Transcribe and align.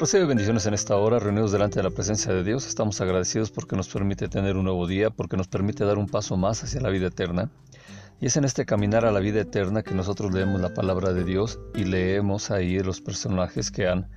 Recibe 0.00 0.26
bendiciones 0.26 0.64
en 0.64 0.74
esta 0.74 0.96
hora, 0.96 1.18
reunidos 1.18 1.50
delante 1.50 1.80
de 1.80 1.82
la 1.82 1.90
presencia 1.90 2.32
de 2.32 2.44
Dios. 2.44 2.68
Estamos 2.68 3.00
agradecidos 3.00 3.50
porque 3.50 3.74
nos 3.74 3.88
permite 3.88 4.28
tener 4.28 4.56
un 4.56 4.62
nuevo 4.62 4.86
día, 4.86 5.10
porque 5.10 5.36
nos 5.36 5.48
permite 5.48 5.84
dar 5.84 5.98
un 5.98 6.06
paso 6.06 6.36
más 6.36 6.62
hacia 6.62 6.80
la 6.80 6.88
vida 6.88 7.08
eterna. 7.08 7.50
Y 8.20 8.26
es 8.26 8.36
en 8.36 8.44
este 8.44 8.64
caminar 8.64 9.04
a 9.04 9.10
la 9.10 9.18
vida 9.18 9.40
eterna 9.40 9.82
que 9.82 9.96
nosotros 9.96 10.32
leemos 10.32 10.60
la 10.60 10.72
palabra 10.72 11.12
de 11.12 11.24
Dios 11.24 11.58
y 11.74 11.82
leemos 11.82 12.52
ahí 12.52 12.78
los 12.78 13.00
personajes 13.00 13.72
que 13.72 13.88
han 13.88 14.08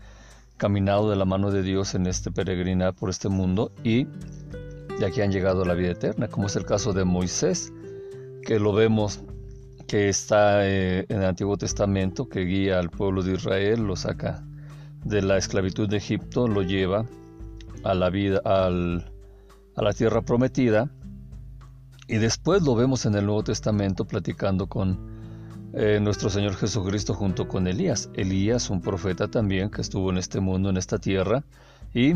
caminado 0.57 1.09
de 1.09 1.15
la 1.15 1.25
mano 1.25 1.49
de 1.49 1.63
Dios 1.63 1.95
en 1.95 2.05
este 2.05 2.29
peregrinar 2.29 2.93
por 2.93 3.09
este 3.09 3.29
mundo 3.29 3.71
y 3.83 4.05
de 4.99 5.05
aquí 5.07 5.21
han 5.21 5.31
llegado 5.31 5.63
a 5.63 5.65
la 5.65 5.73
vida 5.73 5.93
eterna, 5.93 6.27
como 6.27 6.45
es 6.45 6.55
el 6.55 6.65
caso 6.65 6.93
de 6.93 7.05
Moisés, 7.05 7.73
que 8.45 8.59
lo 8.59 8.71
vemos 8.71 9.21
que 9.87 10.09
está 10.09 10.63
eh, 10.63 11.07
en 11.09 11.23
el 11.23 11.25
Antiguo 11.25 11.57
Testamento, 11.57 12.29
que 12.29 12.41
guía 12.41 12.77
al 12.77 12.91
pueblo 12.91 13.23
de 13.23 13.33
Israel, 13.33 13.81
lo 13.81 13.95
saca 13.95 14.43
de 15.03 15.21
la 15.21 15.37
esclavitud 15.37 15.89
de 15.89 15.97
Egipto, 15.97 16.47
lo 16.47 16.61
lleva 16.61 17.05
a 17.83 17.93
la 17.93 18.09
vida, 18.09 18.41
a 18.45 18.69
la 18.69 19.93
tierra 19.93 20.21
prometida, 20.21 20.89
y 22.07 22.17
después 22.17 22.61
lo 22.63 22.75
vemos 22.75 23.05
en 23.05 23.15
el 23.15 23.25
Nuevo 23.25 23.43
Testamento 23.43 24.05
platicando 24.05 24.67
con 24.67 25.11
eh, 25.73 25.99
nuestro 26.01 26.29
Señor 26.29 26.55
Jesucristo 26.55 27.13
junto 27.13 27.47
con 27.47 27.67
Elías. 27.67 28.09
Elías, 28.13 28.69
un 28.69 28.81
profeta 28.81 29.29
también 29.29 29.69
que 29.69 29.81
estuvo 29.81 30.09
en 30.11 30.17
este 30.17 30.41
mundo, 30.41 30.69
en 30.69 30.77
esta 30.77 30.97
tierra, 30.97 31.43
y 31.93 32.13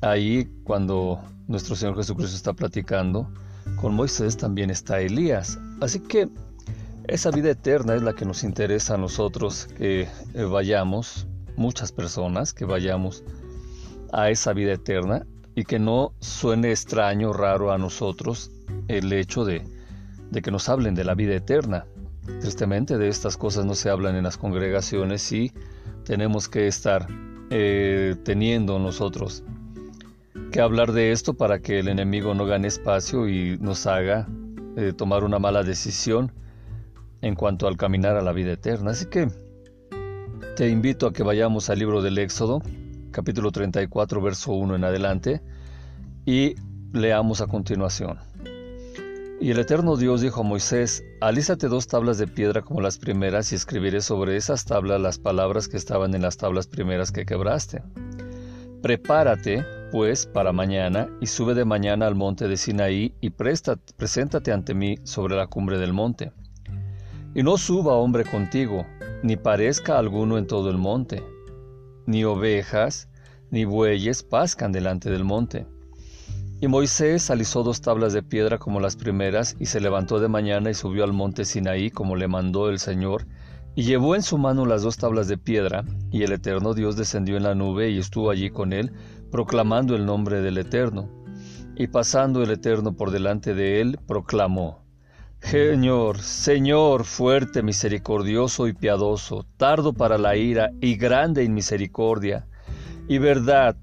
ahí 0.00 0.50
cuando 0.64 1.20
nuestro 1.46 1.76
Señor 1.76 1.96
Jesucristo 1.96 2.36
está 2.36 2.52
platicando 2.52 3.30
con 3.76 3.94
Moisés 3.94 4.36
también 4.36 4.70
está 4.70 5.00
Elías. 5.00 5.58
Así 5.80 6.00
que 6.00 6.28
esa 7.06 7.30
vida 7.30 7.50
eterna 7.50 7.94
es 7.94 8.02
la 8.02 8.14
que 8.14 8.24
nos 8.24 8.42
interesa 8.42 8.94
a 8.94 8.98
nosotros 8.98 9.68
que 9.78 10.08
eh, 10.34 10.44
vayamos 10.44 11.26
muchas 11.56 11.92
personas 11.92 12.52
que 12.52 12.64
vayamos 12.64 13.24
a 14.12 14.30
esa 14.30 14.52
vida 14.52 14.72
eterna 14.72 15.26
y 15.54 15.64
que 15.64 15.78
no 15.78 16.12
suene 16.20 16.70
extraño, 16.70 17.32
raro 17.32 17.72
a 17.72 17.78
nosotros 17.78 18.50
el 18.88 19.12
hecho 19.12 19.44
de, 19.44 19.62
que 20.42 20.50
nos 20.50 20.68
hablen 20.68 20.94
de 20.94 21.04
la 21.04 21.14
vida 21.14 21.34
eterna. 21.34 21.86
Tristemente 22.40 22.98
de 22.98 23.08
estas 23.08 23.36
cosas 23.36 23.64
no 23.64 23.74
se 23.74 23.88
hablan 23.88 24.16
en 24.16 24.24
las 24.24 24.36
congregaciones 24.36 25.32
y 25.32 25.52
tenemos 26.04 26.48
que 26.48 26.66
estar 26.66 27.06
eh, 27.50 28.16
teniendo 28.24 28.78
nosotros 28.78 29.44
que 30.50 30.60
hablar 30.60 30.92
de 30.92 31.12
esto 31.12 31.34
para 31.34 31.60
que 31.60 31.78
el 31.78 31.88
enemigo 31.88 32.34
no 32.34 32.46
gane 32.46 32.68
espacio 32.68 33.28
y 33.28 33.58
nos 33.58 33.86
haga 33.86 34.26
eh, 34.76 34.92
tomar 34.92 35.24
una 35.24 35.38
mala 35.38 35.62
decisión 35.62 36.32
en 37.22 37.34
cuanto 37.34 37.66
al 37.66 37.76
caminar 37.76 38.16
a 38.16 38.22
la 38.22 38.32
vida 38.32 38.52
eterna. 38.52 38.90
Así 38.90 39.06
que 39.06 39.28
te 40.56 40.70
invito 40.70 41.06
a 41.06 41.12
que 41.12 41.22
vayamos 41.22 41.68
al 41.68 41.78
libro 41.78 42.00
del 42.00 42.16
Éxodo, 42.16 42.62
capítulo 43.10 43.52
34, 43.52 44.22
verso 44.22 44.52
1 44.52 44.76
en 44.76 44.84
adelante, 44.84 45.42
y 46.24 46.54
leamos 46.94 47.42
a 47.42 47.46
continuación. 47.46 48.18
Y 49.38 49.50
el 49.50 49.58
eterno 49.58 49.98
Dios 49.98 50.22
dijo 50.22 50.40
a 50.40 50.44
Moisés, 50.44 51.04
alízate 51.20 51.68
dos 51.68 51.88
tablas 51.88 52.16
de 52.16 52.26
piedra 52.26 52.62
como 52.62 52.80
las 52.80 52.96
primeras 52.96 53.52
y 53.52 53.54
escribiré 53.54 54.00
sobre 54.00 54.34
esas 54.36 54.64
tablas 54.64 54.98
las 54.98 55.18
palabras 55.18 55.68
que 55.68 55.76
estaban 55.76 56.14
en 56.14 56.22
las 56.22 56.38
tablas 56.38 56.66
primeras 56.66 57.12
que 57.12 57.26
quebraste. 57.26 57.82
Prepárate, 58.80 59.62
pues, 59.92 60.24
para 60.24 60.52
mañana 60.52 61.06
y 61.20 61.26
sube 61.26 61.52
de 61.52 61.66
mañana 61.66 62.06
al 62.06 62.14
monte 62.14 62.48
de 62.48 62.56
Sinaí 62.56 63.14
y 63.20 63.28
preséntate 63.28 64.52
ante 64.52 64.72
mí 64.72 64.96
sobre 65.02 65.36
la 65.36 65.48
cumbre 65.48 65.76
del 65.78 65.92
monte. 65.92 66.32
Y 67.34 67.42
no 67.42 67.58
suba 67.58 67.92
hombre 67.92 68.24
contigo, 68.24 68.86
ni 69.26 69.36
parezca 69.36 69.98
alguno 69.98 70.38
en 70.38 70.46
todo 70.46 70.70
el 70.70 70.78
monte, 70.78 71.24
ni 72.06 72.22
ovejas, 72.22 73.08
ni 73.50 73.64
bueyes 73.64 74.22
pascan 74.22 74.70
delante 74.70 75.10
del 75.10 75.24
monte. 75.24 75.66
Y 76.60 76.68
Moisés 76.68 77.28
alisó 77.28 77.64
dos 77.64 77.80
tablas 77.80 78.12
de 78.12 78.22
piedra 78.22 78.58
como 78.58 78.78
las 78.78 78.94
primeras, 78.94 79.56
y 79.58 79.66
se 79.66 79.80
levantó 79.80 80.20
de 80.20 80.28
mañana 80.28 80.70
y 80.70 80.74
subió 80.74 81.02
al 81.02 81.12
monte 81.12 81.44
Sinaí 81.44 81.90
como 81.90 82.14
le 82.14 82.28
mandó 82.28 82.70
el 82.70 82.78
Señor, 82.78 83.26
y 83.74 83.82
llevó 83.82 84.14
en 84.14 84.22
su 84.22 84.38
mano 84.38 84.64
las 84.64 84.82
dos 84.82 84.96
tablas 84.96 85.26
de 85.26 85.38
piedra, 85.38 85.84
y 86.12 86.22
el 86.22 86.30
eterno 86.30 86.72
Dios 86.72 86.94
descendió 86.94 87.36
en 87.36 87.42
la 87.42 87.56
nube 87.56 87.90
y 87.90 87.98
estuvo 87.98 88.30
allí 88.30 88.50
con 88.50 88.72
él, 88.72 88.92
proclamando 89.32 89.96
el 89.96 90.06
nombre 90.06 90.40
del 90.40 90.58
Eterno. 90.58 91.10
Y 91.74 91.88
pasando 91.88 92.44
el 92.44 92.52
Eterno 92.52 92.94
por 92.94 93.10
delante 93.10 93.54
de 93.54 93.80
él, 93.80 93.98
proclamó, 94.06 94.85
Señor, 95.40 96.22
Señor 96.22 97.04
fuerte, 97.04 97.62
misericordioso 97.62 98.66
y 98.66 98.72
piadoso, 98.72 99.46
tardo 99.56 99.92
para 99.92 100.18
la 100.18 100.36
ira 100.36 100.70
y 100.80 100.96
grande 100.96 101.44
en 101.44 101.54
misericordia, 101.54 102.46
y 103.06 103.18
verdad, 103.18 103.76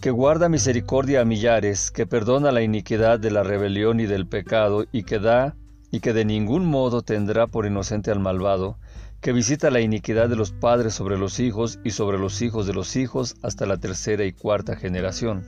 que 0.00 0.10
guarda 0.10 0.48
misericordia 0.48 1.20
a 1.20 1.24
millares, 1.24 1.90
que 1.90 2.06
perdona 2.06 2.50
la 2.50 2.62
iniquidad 2.62 3.18
de 3.18 3.30
la 3.30 3.42
rebelión 3.42 4.00
y 4.00 4.06
del 4.06 4.26
pecado, 4.26 4.86
y 4.90 5.02
que 5.02 5.18
da, 5.18 5.56
y 5.90 6.00
que 6.00 6.12
de 6.12 6.24
ningún 6.24 6.64
modo 6.64 7.02
tendrá 7.02 7.46
por 7.46 7.66
inocente 7.66 8.10
al 8.10 8.20
malvado, 8.20 8.78
que 9.20 9.32
visita 9.32 9.70
la 9.70 9.80
iniquidad 9.80 10.28
de 10.28 10.36
los 10.36 10.52
padres 10.52 10.94
sobre 10.94 11.18
los 11.18 11.40
hijos 11.40 11.78
y 11.84 11.90
sobre 11.90 12.18
los 12.18 12.40
hijos 12.40 12.66
de 12.66 12.72
los 12.74 12.96
hijos 12.96 13.36
hasta 13.42 13.66
la 13.66 13.76
tercera 13.78 14.24
y 14.24 14.32
cuarta 14.32 14.76
generación. 14.76 15.44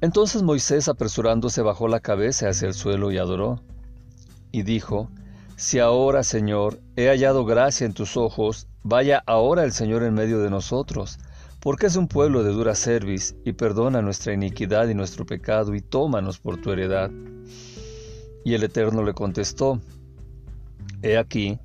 Entonces 0.00 0.42
Moisés 0.44 0.88
apresurándose 0.88 1.60
bajó 1.60 1.88
la 1.88 1.98
cabeza 1.98 2.48
hacia 2.48 2.68
el 2.68 2.74
suelo 2.74 3.10
y 3.10 3.18
adoró, 3.18 3.60
y 4.52 4.62
dijo, 4.62 5.10
Si 5.56 5.80
ahora, 5.80 6.22
Señor, 6.22 6.80
he 6.94 7.08
hallado 7.08 7.44
gracia 7.44 7.84
en 7.84 7.94
tus 7.94 8.16
ojos, 8.16 8.68
vaya 8.84 9.24
ahora 9.26 9.64
el 9.64 9.72
Señor 9.72 10.04
en 10.04 10.14
medio 10.14 10.38
de 10.38 10.50
nosotros, 10.50 11.18
porque 11.58 11.86
es 11.86 11.96
un 11.96 12.06
pueblo 12.06 12.44
de 12.44 12.52
dura 12.52 12.76
cerviz, 12.76 13.34
y 13.44 13.54
perdona 13.54 14.00
nuestra 14.00 14.32
iniquidad 14.32 14.88
y 14.88 14.94
nuestro 14.94 15.26
pecado, 15.26 15.74
y 15.74 15.80
tómanos 15.80 16.38
por 16.38 16.60
tu 16.60 16.70
heredad. 16.70 17.10
Y 18.44 18.54
el 18.54 18.62
Eterno 18.62 19.02
le 19.02 19.14
contestó, 19.14 19.80
He 21.02 21.18
aquí, 21.18 21.58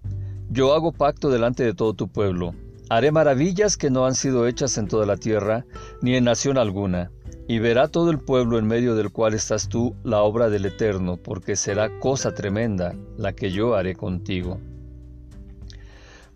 yo 0.49 0.73
hago 0.73 0.91
pacto 0.91 1.29
delante 1.29 1.63
de 1.63 1.75
todo 1.75 1.93
tu 1.93 2.07
pueblo, 2.07 2.55
haré 2.89 3.11
maravillas 3.11 3.77
que 3.77 3.91
no 3.91 4.07
han 4.07 4.15
sido 4.15 4.47
hechas 4.47 4.79
en 4.79 4.87
toda 4.87 5.05
la 5.05 5.17
tierra, 5.17 5.67
ni 6.01 6.15
en 6.15 6.23
nación 6.23 6.57
alguna 6.57 7.11
y 7.47 7.59
verá 7.59 7.87
todo 7.87 8.09
el 8.09 8.19
pueblo 8.19 8.57
en 8.57 8.67
medio 8.67 8.95
del 8.95 9.11
cual 9.11 9.33
estás 9.33 9.67
tú 9.67 9.95
la 10.03 10.21
obra 10.21 10.49
del 10.49 10.65
Eterno, 10.65 11.17
porque 11.17 11.55
será 11.55 11.99
cosa 11.99 12.33
tremenda 12.33 12.95
la 13.17 13.33
que 13.33 13.51
yo 13.51 13.75
haré 13.75 13.95
contigo. 13.95 14.59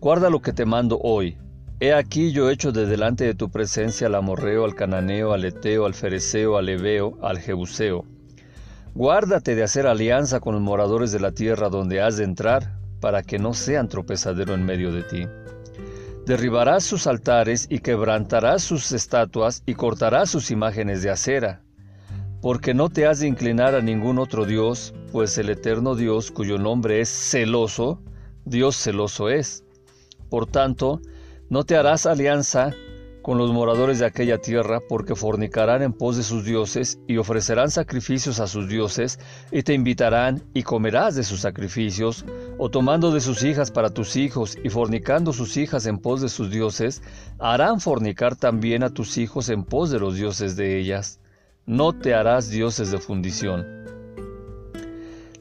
Guarda 0.00 0.30
lo 0.30 0.40
que 0.40 0.52
te 0.52 0.66
mando 0.66 0.98
hoy. 1.02 1.36
He 1.80 1.92
aquí 1.92 2.32
yo 2.32 2.50
hecho 2.50 2.72
de 2.72 2.86
delante 2.86 3.24
de 3.24 3.34
tu 3.34 3.50
presencia 3.50 4.08
al 4.08 4.16
amorreo, 4.16 4.64
al 4.64 4.74
cananeo, 4.74 5.32
al 5.32 5.44
eteo, 5.44 5.86
al 5.86 5.94
fereceo, 5.94 6.56
al 6.56 6.68
ebeo, 6.68 7.16
al 7.22 7.38
jebuseo. 7.38 8.04
Guárdate 8.94 9.54
de 9.54 9.62
hacer 9.62 9.86
alianza 9.86 10.40
con 10.40 10.54
los 10.54 10.62
moradores 10.62 11.12
de 11.12 11.20
la 11.20 11.32
tierra 11.32 11.68
donde 11.68 12.00
has 12.00 12.16
de 12.16 12.24
entrar, 12.24 12.78
para 13.00 13.22
que 13.22 13.38
no 13.38 13.54
sean 13.54 13.88
tropezadero 13.88 14.54
en 14.54 14.64
medio 14.64 14.92
de 14.92 15.02
ti. 15.04 15.26
Derribarás 16.28 16.84
sus 16.84 17.06
altares 17.06 17.66
y 17.70 17.78
quebrantarás 17.78 18.62
sus 18.62 18.92
estatuas 18.92 19.62
y 19.64 19.72
cortarás 19.72 20.28
sus 20.28 20.50
imágenes 20.50 21.02
de 21.02 21.08
acera, 21.08 21.62
porque 22.42 22.74
no 22.74 22.90
te 22.90 23.06
has 23.06 23.20
de 23.20 23.28
inclinar 23.28 23.74
a 23.74 23.80
ningún 23.80 24.18
otro 24.18 24.44
Dios, 24.44 24.92
pues 25.10 25.38
el 25.38 25.48
eterno 25.48 25.94
Dios, 25.94 26.30
cuyo 26.30 26.58
nombre 26.58 27.00
es 27.00 27.08
celoso, 27.08 28.02
Dios 28.44 28.76
celoso 28.76 29.30
es. 29.30 29.64
Por 30.28 30.46
tanto, 30.46 31.00
no 31.48 31.64
te 31.64 31.78
harás 31.78 32.04
alianza 32.04 32.74
con 33.28 33.36
los 33.36 33.52
moradores 33.52 33.98
de 33.98 34.06
aquella 34.06 34.38
tierra, 34.38 34.80
porque 34.80 35.14
fornicarán 35.14 35.82
en 35.82 35.92
pos 35.92 36.16
de 36.16 36.22
sus 36.22 36.46
dioses 36.46 36.98
y 37.06 37.18
ofrecerán 37.18 37.70
sacrificios 37.70 38.40
a 38.40 38.46
sus 38.46 38.70
dioses, 38.70 39.20
y 39.52 39.62
te 39.62 39.74
invitarán 39.74 40.42
y 40.54 40.62
comerás 40.62 41.14
de 41.14 41.22
sus 41.22 41.40
sacrificios, 41.40 42.24
o 42.56 42.70
tomando 42.70 43.10
de 43.10 43.20
sus 43.20 43.42
hijas 43.42 43.70
para 43.70 43.90
tus 43.90 44.16
hijos 44.16 44.56
y 44.64 44.70
fornicando 44.70 45.34
sus 45.34 45.58
hijas 45.58 45.84
en 45.84 45.98
pos 45.98 46.22
de 46.22 46.30
sus 46.30 46.50
dioses, 46.50 47.02
harán 47.38 47.80
fornicar 47.80 48.34
también 48.34 48.82
a 48.82 48.94
tus 48.94 49.18
hijos 49.18 49.50
en 49.50 49.62
pos 49.62 49.90
de 49.90 49.98
los 49.98 50.14
dioses 50.14 50.56
de 50.56 50.78
ellas. 50.78 51.20
No 51.66 51.92
te 51.92 52.14
harás 52.14 52.48
dioses 52.48 52.90
de 52.90 52.96
fundición. 52.96 53.66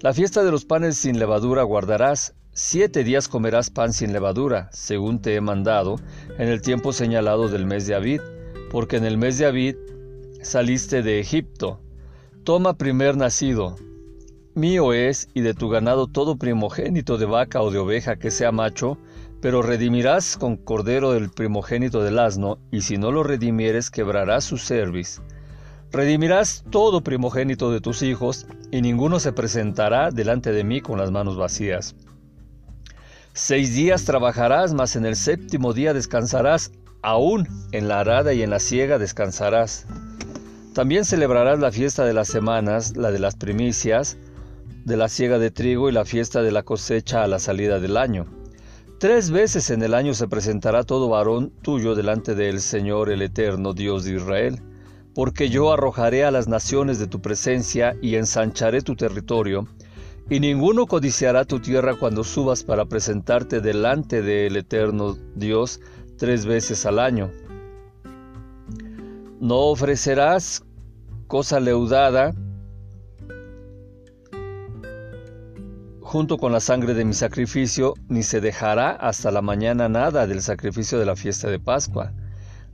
La 0.02 0.12
fiesta 0.12 0.44
de 0.44 0.52
los 0.52 0.66
panes 0.66 0.98
sin 0.98 1.20
levadura 1.20 1.64
guardarás, 1.64 2.36
Siete 2.60 3.04
días 3.04 3.28
comerás 3.28 3.70
pan 3.70 3.94
sin 3.94 4.14
levadura, 4.14 4.68
según 4.74 5.22
te 5.22 5.36
he 5.36 5.42
mandado, 5.42 5.98
en 6.40 6.48
el 6.48 6.64
tiempo 6.64 6.92
señalado 6.92 7.50
del 7.50 7.68
mes 7.68 7.86
de 7.86 7.94
Abid, 7.94 8.20
porque 8.72 8.98
en 8.98 9.06
el 9.06 9.16
mes 9.20 9.38
de 9.38 9.46
Abid 9.46 9.76
saliste 10.42 11.04
de 11.04 11.20
Egipto. 11.20 11.80
Toma 12.44 12.76
primer 12.76 13.16
nacido, 13.16 13.76
mío 14.56 14.94
es, 14.94 15.30
y 15.36 15.42
de 15.42 15.54
tu 15.54 15.70
ganado 15.70 16.08
todo 16.08 16.38
primogénito 16.38 17.20
de 17.20 17.28
vaca 17.28 17.62
o 17.62 17.70
de 17.70 17.78
oveja 17.78 18.16
que 18.16 18.32
sea 18.32 18.52
macho, 18.52 18.98
pero 19.40 19.62
redimirás 19.62 20.36
con 20.36 20.58
cordero 20.58 21.14
el 21.14 21.30
primogénito 21.30 22.04
del 22.04 22.18
asno, 22.18 22.58
y 22.72 22.82
si 22.82 22.98
no 22.98 23.12
lo 23.12 23.22
redimieres 23.22 23.92
quebrarás 23.92 24.46
su 24.46 24.58
cerviz. 24.58 25.22
Redimirás 25.92 26.66
todo 26.72 27.02
primogénito 27.02 27.72
de 27.72 27.82
tus 27.82 28.02
hijos, 28.02 28.48
y 28.72 28.82
ninguno 28.82 29.20
se 29.20 29.32
presentará 29.32 30.10
delante 30.10 30.52
de 30.52 30.64
mí 30.64 30.82
con 30.82 30.98
las 30.98 31.12
manos 31.12 31.38
vacías. 31.38 31.96
Seis 33.38 33.76
días 33.76 34.04
trabajarás, 34.04 34.74
mas 34.74 34.96
en 34.96 35.06
el 35.06 35.16
séptimo 35.16 35.72
día 35.72 35.94
descansarás, 35.94 36.72
aún 37.04 37.48
en 37.72 37.88
la 37.88 38.00
arada 38.00 38.34
y 38.34 38.42
en 38.42 38.50
la 38.50 38.60
siega 38.60 38.98
descansarás. 38.98 39.86
También 40.74 41.06
celebrarás 41.06 41.60
la 41.60 41.72
fiesta 41.72 42.04
de 42.04 42.16
las 42.16 42.30
semanas, 42.30 42.98
la 42.98 43.12
de 43.12 43.20
las 43.20 43.36
primicias, 43.36 44.18
de 44.86 44.98
la 44.98 45.08
siega 45.08 45.38
de 45.38 45.52
trigo 45.52 45.88
y 45.88 45.92
la 45.92 46.04
fiesta 46.04 46.42
de 46.42 46.52
la 46.52 46.64
cosecha 46.64 47.22
a 47.22 47.28
la 47.28 47.38
salida 47.38 47.80
del 47.80 47.98
año. 47.98 48.26
Tres 49.00 49.30
veces 49.30 49.70
en 49.70 49.84
el 49.84 49.94
año 49.94 50.16
se 50.16 50.28
presentará 50.28 50.84
todo 50.84 51.08
varón 51.08 51.52
tuyo 51.62 51.94
delante 51.94 52.34
del 52.34 52.60
Señor 52.60 53.12
el 53.12 53.22
Eterno 53.22 53.74
Dios 53.74 54.04
de 54.04 54.16
Israel, 54.16 54.64
porque 55.14 55.50
yo 55.50 55.72
arrojaré 55.72 56.26
a 56.26 56.32
las 56.32 56.48
naciones 56.48 56.98
de 56.98 57.06
tu 57.06 57.22
presencia 57.22 57.96
y 58.02 58.16
ensancharé 58.16 58.82
tu 58.82 58.96
territorio, 58.96 59.68
y 60.30 60.40
ninguno 60.40 60.88
codiciará 60.88 61.46
tu 61.46 61.60
tierra 61.60 61.96
cuando 61.96 62.24
subas 62.24 62.64
para 62.64 62.86
presentarte 62.86 63.62
delante 63.62 64.22
del 64.22 64.58
Eterno 64.58 65.18
Dios 65.36 65.80
tres 66.18 66.46
veces 66.46 66.86
al 66.86 67.00
año. 67.00 67.32
No 69.40 69.58
ofrecerás 69.58 70.64
cosa 71.28 71.60
leudada 71.60 72.34
junto 76.02 76.38
con 76.38 76.54
la 76.54 76.62
sangre 76.62 76.94
de 76.94 77.04
mi 77.04 77.14
sacrificio, 77.14 77.94
ni 78.08 78.24
se 78.24 78.40
dejará 78.40 78.92
hasta 78.92 79.30
la 79.30 79.42
mañana 79.42 79.90
nada 79.90 80.26
del 80.26 80.42
sacrificio 80.42 81.00
de 81.00 81.06
la 81.06 81.18
fiesta 81.18 81.50
de 81.50 81.60
Pascua. 81.60 82.14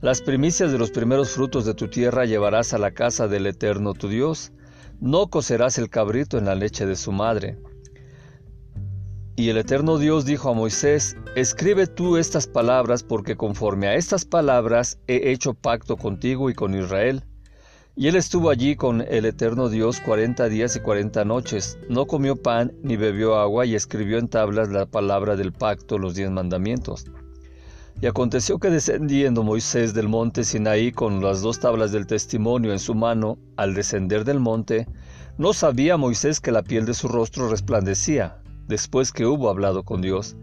Las 0.00 0.22
primicias 0.22 0.70
de 0.70 0.78
los 0.78 0.92
primeros 0.92 1.30
frutos 1.30 1.64
de 1.64 1.74
tu 1.74 1.88
tierra 1.88 2.26
llevarás 2.26 2.74
a 2.74 2.78
la 2.78 2.92
casa 2.92 3.26
del 3.26 3.46
Eterno 3.46 3.92
tu 3.92 4.08
Dios. 4.08 4.52
No 5.04 5.28
cocerás 5.28 5.76
el 5.76 5.90
cabrito 5.90 6.38
en 6.38 6.46
la 6.46 6.54
leche 6.54 6.86
de 6.86 6.96
su 6.96 7.12
madre. 7.12 7.58
Y 9.36 9.50
el 9.50 9.58
Eterno 9.58 9.98
Dios 9.98 10.24
dijo 10.24 10.48
a 10.48 10.54
Moisés, 10.54 11.14
Escribe 11.36 11.86
tú 11.86 12.16
estas 12.16 12.46
palabras, 12.46 13.02
porque 13.02 13.36
conforme 13.36 13.86
a 13.86 13.96
estas 13.96 14.24
palabras 14.24 14.98
he 15.06 15.30
hecho 15.30 15.52
pacto 15.52 15.98
contigo 15.98 16.48
y 16.48 16.54
con 16.54 16.74
Israel. 16.74 17.22
Y 17.94 18.08
él 18.08 18.16
estuvo 18.16 18.48
allí 18.48 18.76
con 18.76 19.02
el 19.02 19.26
eterno 19.26 19.68
Dios 19.68 20.00
cuarenta 20.00 20.48
días 20.48 20.74
y 20.74 20.80
cuarenta 20.80 21.22
noches, 21.26 21.78
no 21.90 22.06
comió 22.06 22.36
pan 22.36 22.72
ni 22.82 22.96
bebió 22.96 23.36
agua 23.36 23.66
y 23.66 23.74
escribió 23.74 24.16
en 24.16 24.28
tablas 24.28 24.70
la 24.70 24.86
palabra 24.86 25.36
del 25.36 25.52
pacto, 25.52 25.98
los 25.98 26.14
diez 26.14 26.30
mandamientos. 26.30 27.04
Y 28.04 28.06
aconteció 28.06 28.58
que 28.58 28.68
descendiendo 28.68 29.42
Moisés 29.42 29.94
del 29.94 30.10
monte 30.10 30.44
Sinaí 30.44 30.92
con 30.92 31.22
las 31.22 31.40
dos 31.40 31.58
tablas 31.58 31.90
del 31.90 32.06
testimonio 32.06 32.70
en 32.70 32.78
su 32.78 32.94
mano, 32.94 33.38
al 33.56 33.72
descender 33.72 34.26
del 34.26 34.40
monte, 34.40 34.86
no 35.38 35.54
sabía 35.54 35.96
Moisés 35.96 36.38
que 36.38 36.52
la 36.52 36.62
piel 36.62 36.84
de 36.84 36.92
su 36.92 37.08
rostro 37.08 37.48
resplandecía, 37.48 38.42
después 38.68 39.10
que 39.10 39.24
hubo 39.24 39.48
hablado 39.48 39.84
con 39.84 40.02
Dios. 40.02 40.36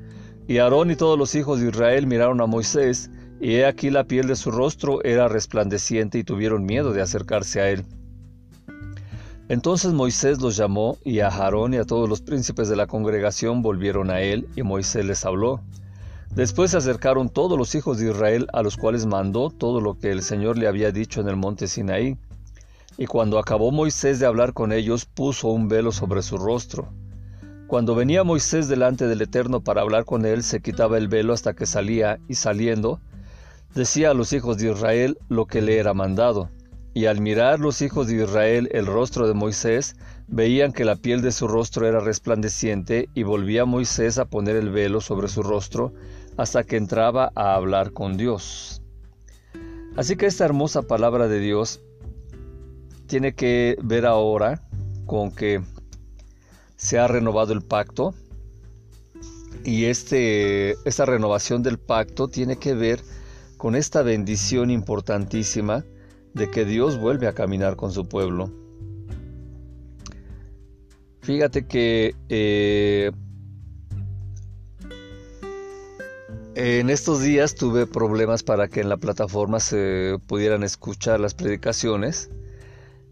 Y 0.48 0.58
Aarón 0.58 0.90
y 0.90 0.96
todos 0.96 1.20
los 1.20 1.36
hijos 1.36 1.60
de 1.60 1.70
Israel 1.70 2.08
miraron 2.08 2.42
a 2.42 2.48
Moisés, 2.48 3.12
y 3.40 3.52
he 3.52 3.68
aquí 3.68 3.92
la 3.92 4.06
piel 4.06 4.26
de 4.26 4.36
su 4.36 4.50
rostro 4.50 5.04
era 5.04 5.28
resplandeciente 5.28 6.18
y 6.18 6.24
tuvieron 6.24 6.66
miedo 6.66 6.94
de 6.94 7.04
acercarse 7.04 7.62
a 7.62 7.70
él. 7.70 7.86
Entonces 9.50 9.94
Moisés 9.94 10.42
los 10.42 10.58
llamó 10.58 10.98
y 11.04 11.20
a 11.20 11.28
Aarón 11.28 11.76
y 11.76 11.78
a 11.78 11.84
todos 11.84 12.10
los 12.10 12.22
príncipes 12.22 12.70
de 12.70 12.76
la 12.76 12.88
congregación 12.88 13.62
volvieron 13.62 14.10
a 14.10 14.22
él 14.22 14.48
y 14.56 14.64
Moisés 14.64 15.06
les 15.06 15.26
habló. 15.26 15.62
Después 16.36 16.72
se 16.72 16.78
acercaron 16.78 17.28
todos 17.28 17.58
los 17.58 17.76
hijos 17.76 17.98
de 17.98 18.10
Israel 18.10 18.48
a 18.54 18.64
los 18.64 18.78
cuales 18.78 19.06
mandó 19.06 19.50
todo 19.50 19.82
lo 19.82 20.00
que 20.00 20.12
el 20.12 20.24
Señor 20.24 20.58
le 20.58 20.68
había 20.68 20.94
dicho 20.94 21.20
en 21.20 21.28
el 21.28 21.36
monte 21.36 21.68
Sinaí. 21.68 22.18
Y 22.98 23.06
cuando 23.06 23.38
acabó 23.38 23.72
Moisés 23.72 24.20
de 24.20 24.28
hablar 24.28 24.54
con 24.54 24.72
ellos, 24.72 25.06
puso 25.06 25.50
un 25.50 25.68
velo 25.68 25.92
sobre 25.92 26.22
su 26.22 26.38
rostro. 26.38 26.88
Cuando 27.68 27.96
venía 27.96 28.24
Moisés 28.24 28.70
delante 28.70 29.08
del 29.08 29.22
Eterno 29.22 29.62
para 29.62 29.82
hablar 29.82 30.06
con 30.06 30.26
él, 30.26 30.44
se 30.44 30.62
quitaba 30.62 30.98
el 30.98 31.10
velo 31.10 31.34
hasta 31.34 31.54
que 31.54 31.66
salía, 31.66 32.18
y 32.30 32.36
saliendo, 32.36 33.02
decía 33.76 34.12
a 34.12 34.14
los 34.14 34.32
hijos 34.32 34.58
de 34.58 34.72
Israel 34.72 35.18
lo 35.28 35.48
que 35.48 35.62
le 35.62 35.80
era 35.80 35.94
mandado. 35.94 36.50
Y 36.94 37.08
al 37.08 37.20
mirar 37.20 37.60
los 37.60 37.82
hijos 37.82 38.08
de 38.08 38.24
Israel 38.24 38.70
el 38.72 38.86
rostro 38.86 39.28
de 39.28 39.34
Moisés, 39.34 39.96
veían 40.32 40.72
que 40.72 40.86
la 40.86 40.96
piel 40.96 41.22
de 41.22 41.32
su 41.32 41.48
rostro 41.48 41.86
era 41.86 42.00
resplandeciente, 42.00 43.10
y 43.14 43.24
volvía 43.24 43.66
Moisés 43.66 44.18
a 44.18 44.26
poner 44.26 44.56
el 44.56 44.70
velo 44.70 45.02
sobre 45.02 45.28
su 45.28 45.44
rostro 45.44 45.94
hasta 46.38 46.64
que 46.64 46.78
entraba 46.78 47.32
a 47.36 47.54
hablar 47.54 47.92
con 47.92 48.18
Dios. 48.18 48.82
Así 49.98 50.16
que 50.16 50.26
esta 50.26 50.46
hermosa 50.46 50.84
palabra 50.84 51.28
de 51.28 51.40
Dios 51.40 51.82
tiene 53.08 53.34
que 53.34 53.78
ver 53.84 54.06
ahora 54.06 54.64
con 55.06 55.32
que 55.32 55.62
se 56.78 56.98
ha 56.98 57.08
renovado 57.08 57.52
el 57.52 57.62
pacto 57.62 58.16
y 59.66 59.86
este, 59.86 60.72
esta 60.88 61.06
renovación 61.06 61.62
del 61.62 61.78
pacto 61.78 62.30
tiene 62.30 62.56
que 62.56 62.74
ver 62.74 63.02
con 63.58 63.76
esta 63.76 64.02
bendición 64.02 64.72
importantísima 64.72 65.84
de 66.34 66.50
que 66.50 66.64
Dios 66.64 66.98
vuelve 66.98 67.28
a 67.28 67.34
caminar 67.34 67.76
con 67.76 67.92
su 67.92 68.08
pueblo. 68.08 68.61
Fíjate 71.22 71.68
que 71.68 72.16
eh, 72.30 73.12
en 76.56 76.90
estos 76.90 77.22
días 77.22 77.54
tuve 77.56 77.86
problemas 77.86 78.42
para 78.42 78.68
que 78.68 78.82
en 78.82 78.90
la 78.90 78.98
plataforma 78.98 79.60
se 79.60 80.18
pudieran 80.28 80.64
escuchar 80.64 81.20
las 81.20 81.36
predicaciones 81.36 82.30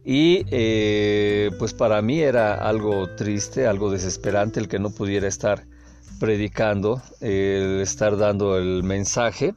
y 0.03 0.43
eh, 0.49 1.51
pues 1.59 1.73
para 1.73 2.01
mí 2.01 2.19
era 2.19 2.55
algo 2.55 3.15
triste, 3.15 3.67
algo 3.67 3.91
desesperante 3.91 4.59
el 4.59 4.67
que 4.67 4.79
no 4.79 4.89
pudiera 4.89 5.27
estar 5.27 5.65
predicando, 6.19 7.01
el 7.21 7.79
estar 7.81 8.17
dando 8.17 8.57
el 8.57 8.83
mensaje. 8.83 9.53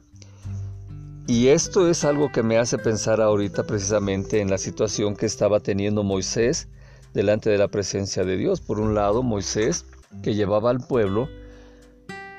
Y 1.25 1.47
esto 1.47 1.89
es 1.89 2.03
algo 2.03 2.31
que 2.31 2.43
me 2.43 2.57
hace 2.57 2.77
pensar 2.77 3.19
ahorita 3.19 3.63
precisamente 3.63 4.41
en 4.41 4.49
la 4.49 4.57
situación 4.57 5.15
que 5.15 5.25
estaba 5.25 5.59
teniendo 5.59 6.03
Moisés 6.03 6.67
delante 7.13 7.49
de 7.49 7.57
la 7.57 7.67
presencia 7.67 8.23
de 8.23 8.37
Dios. 8.37 8.61
Por 8.61 8.79
un 8.79 8.95
lado, 8.95 9.23
Moisés, 9.23 9.85
que 10.21 10.35
llevaba 10.35 10.69
al 10.69 10.79
pueblo, 10.79 11.29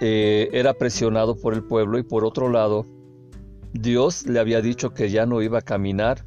eh, 0.00 0.49
era 0.53 0.75
presionado 0.75 1.37
por 1.37 1.55
el 1.55 1.62
pueblo 1.62 1.99
y 1.99 2.03
por 2.03 2.25
otro 2.25 2.49
lado, 2.49 2.87
Dios 3.73 4.26
le 4.26 4.41
había 4.41 4.61
dicho 4.61 4.94
que 4.94 5.11
ya 5.11 5.26
no 5.26 5.43
iba 5.43 5.59
a 5.59 5.62
caminar 5.62 6.25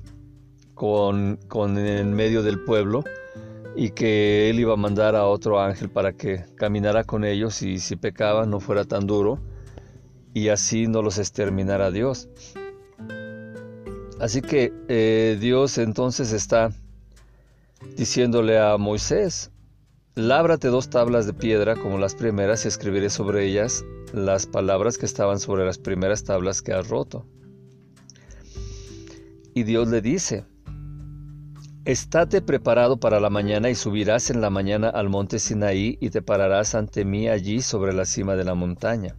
con, 0.73 1.39
con 1.47 1.77
en 1.77 2.13
medio 2.13 2.43
del 2.43 2.63
pueblo 2.63 3.03
y 3.75 3.91
que 3.91 4.49
él 4.49 4.59
iba 4.59 4.73
a 4.73 4.77
mandar 4.77 5.15
a 5.15 5.27
otro 5.27 5.59
ángel 5.59 5.89
para 5.89 6.13
que 6.13 6.45
caminara 6.55 7.03
con 7.03 7.23
ellos 7.23 7.61
y 7.61 7.79
si 7.79 7.95
pecaban 7.95 8.49
no 8.49 8.59
fuera 8.59 8.83
tan 8.85 9.05
duro 9.05 9.39
y 10.33 10.49
así 10.49 10.87
no 10.87 11.01
los 11.01 11.17
exterminará 11.19 11.91
Dios. 11.91 12.29
Así 14.19 14.41
que 14.41 14.73
eh, 14.87 15.37
Dios 15.39 15.77
entonces 15.77 16.31
está 16.31 16.71
diciéndole 17.95 18.59
a 18.59 18.77
Moisés, 18.77 19.51
lábrate 20.15 20.67
dos 20.67 20.89
tablas 20.89 21.25
de 21.25 21.33
piedra 21.33 21.75
como 21.75 21.97
las 21.97 22.15
primeras 22.15 22.65
y 22.65 22.67
escribiré 22.67 23.09
sobre 23.09 23.45
ellas 23.45 23.83
las 24.13 24.45
palabras 24.45 24.97
que 24.97 25.05
estaban 25.05 25.39
sobre 25.39 25.65
las 25.65 25.77
primeras 25.77 26.23
tablas 26.23 26.61
que 26.61 26.73
has 26.73 26.87
roto. 26.87 27.25
Y 29.53 29.63
Dios 29.63 29.87
le 29.87 30.01
dice, 30.01 30.45
Estate 31.87 32.41
preparado 32.41 32.97
para 32.97 33.21
la 33.21 33.29
mañana 33.29 33.69
y 33.69 33.75
subirás 33.75 34.29
en 34.29 34.41
la 34.41 34.49
mañana 34.49 34.89
al 34.89 35.07
monte 35.07 35.39
Sinaí 35.39 35.97
y 36.01 36.09
te 36.09 36.21
pararás 36.21 36.75
ante 36.75 37.05
mí 37.05 37.29
allí 37.29 37.61
sobre 37.61 37.93
la 37.93 38.03
cima 38.03 38.35
de 38.35 38.43
la 38.43 38.55
montaña. 38.55 39.15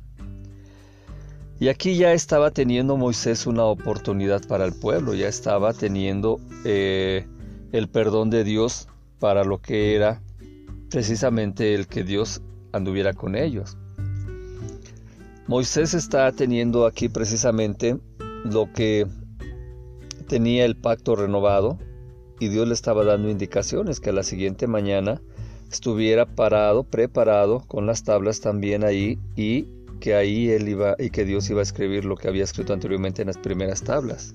Y 1.58 1.68
aquí 1.68 1.96
ya 1.96 2.12
estaba 2.12 2.50
teniendo 2.50 2.98
Moisés 2.98 3.46
una 3.46 3.64
oportunidad 3.64 4.46
para 4.46 4.66
el 4.66 4.74
pueblo, 4.74 5.14
ya 5.14 5.28
estaba 5.28 5.72
teniendo 5.72 6.40
eh, 6.66 7.26
el 7.72 7.88
perdón 7.88 8.30
de 8.30 8.44
Dios 8.44 8.88
para 9.18 9.44
lo 9.44 9.58
que 9.58 9.94
era 9.94 10.22
precisamente 10.90 11.74
el 11.74 11.86
que 11.86 12.04
Dios 12.04 12.40
anduviera 12.72 13.12
con 13.12 13.34
ellos. 13.36 13.76
Moisés 15.46 15.94
está 15.94 16.30
teniendo 16.32 16.86
aquí 16.86 17.08
precisamente 17.08 17.98
lo 18.44 18.72
que 18.72 19.06
tenía 20.26 20.64
el 20.64 20.76
pacto 20.76 21.16
renovado 21.16 21.78
y 22.38 22.48
Dios 22.48 22.68
le 22.68 22.74
estaba 22.74 23.04
dando 23.04 23.30
indicaciones 23.30 24.00
que 24.00 24.10
a 24.10 24.12
la 24.12 24.22
siguiente 24.22 24.66
mañana 24.66 25.20
estuviera 25.70 26.26
parado, 26.26 26.84
preparado, 26.84 27.60
con 27.66 27.86
las 27.86 28.04
tablas 28.04 28.40
también 28.40 28.84
ahí 28.84 29.18
y 29.36 29.66
que 30.00 30.14
ahí 30.14 30.50
él 30.50 30.68
iba 30.68 30.94
y 30.98 31.10
que 31.10 31.24
Dios 31.24 31.48
iba 31.50 31.60
a 31.60 31.62
escribir 31.62 32.04
lo 32.04 32.16
que 32.16 32.28
había 32.28 32.44
escrito 32.44 32.72
anteriormente 32.72 33.22
en 33.22 33.26
las 33.28 33.38
primeras 33.38 33.82
tablas. 33.82 34.34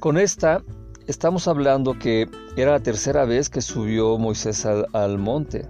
Con 0.00 0.16
esta 0.16 0.62
estamos 1.08 1.48
hablando 1.48 1.98
que 1.98 2.28
era 2.54 2.72
la 2.72 2.80
tercera 2.80 3.24
vez 3.24 3.48
que 3.48 3.62
subió 3.62 4.18
Moisés 4.18 4.64
al, 4.66 5.18
monte. 5.18 5.66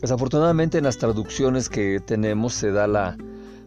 Desafortunadamente 0.00 0.78
en 0.78 0.84
las 0.84 0.96
traducciones 0.96 1.68
que 1.68 2.00
tenemos 2.00 2.54
se 2.54 2.72
da 2.72 2.86
la 2.86 3.16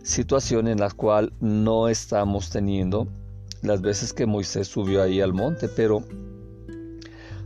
situación 0.01 0.67
en 0.67 0.79
la 0.79 0.89
cual 0.89 1.31
no 1.39 1.89
estamos 1.89 2.49
teniendo 2.49 3.07
las 3.61 3.81
veces 3.81 4.13
que 4.13 4.25
Moisés 4.25 4.67
subió 4.67 5.03
ahí 5.03 5.21
al 5.21 5.33
monte, 5.33 5.69
pero 5.69 6.03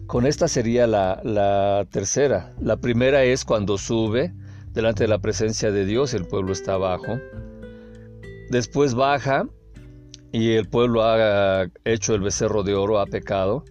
con 0.08 0.26
esta 0.26 0.48
sería 0.48 0.88
la, 0.88 1.20
la 1.26 1.86
tercera. 1.92 2.54
La 2.62 2.78
primera 2.78 3.26
es 3.26 3.44
cuando 3.44 3.78
sube, 3.78 4.34
delante 4.72 5.04
de 5.04 5.10
la 5.10 5.20
presencia 5.20 5.72
de 5.72 5.86
Dios, 5.86 6.14
el 6.14 6.26
pueblo 6.26 6.54
está 6.54 6.76
abajo. 6.76 7.20
Después 8.50 8.94
baja 8.94 9.50
y 10.32 10.54
el 10.54 10.68
pueblo 10.68 11.04
ha 11.04 11.68
hecho 11.86 12.14
el 12.16 12.22
becerro 12.22 12.64
de 12.64 12.76
oro, 12.76 13.00
ha 13.00 13.06
pecado. 13.06 13.64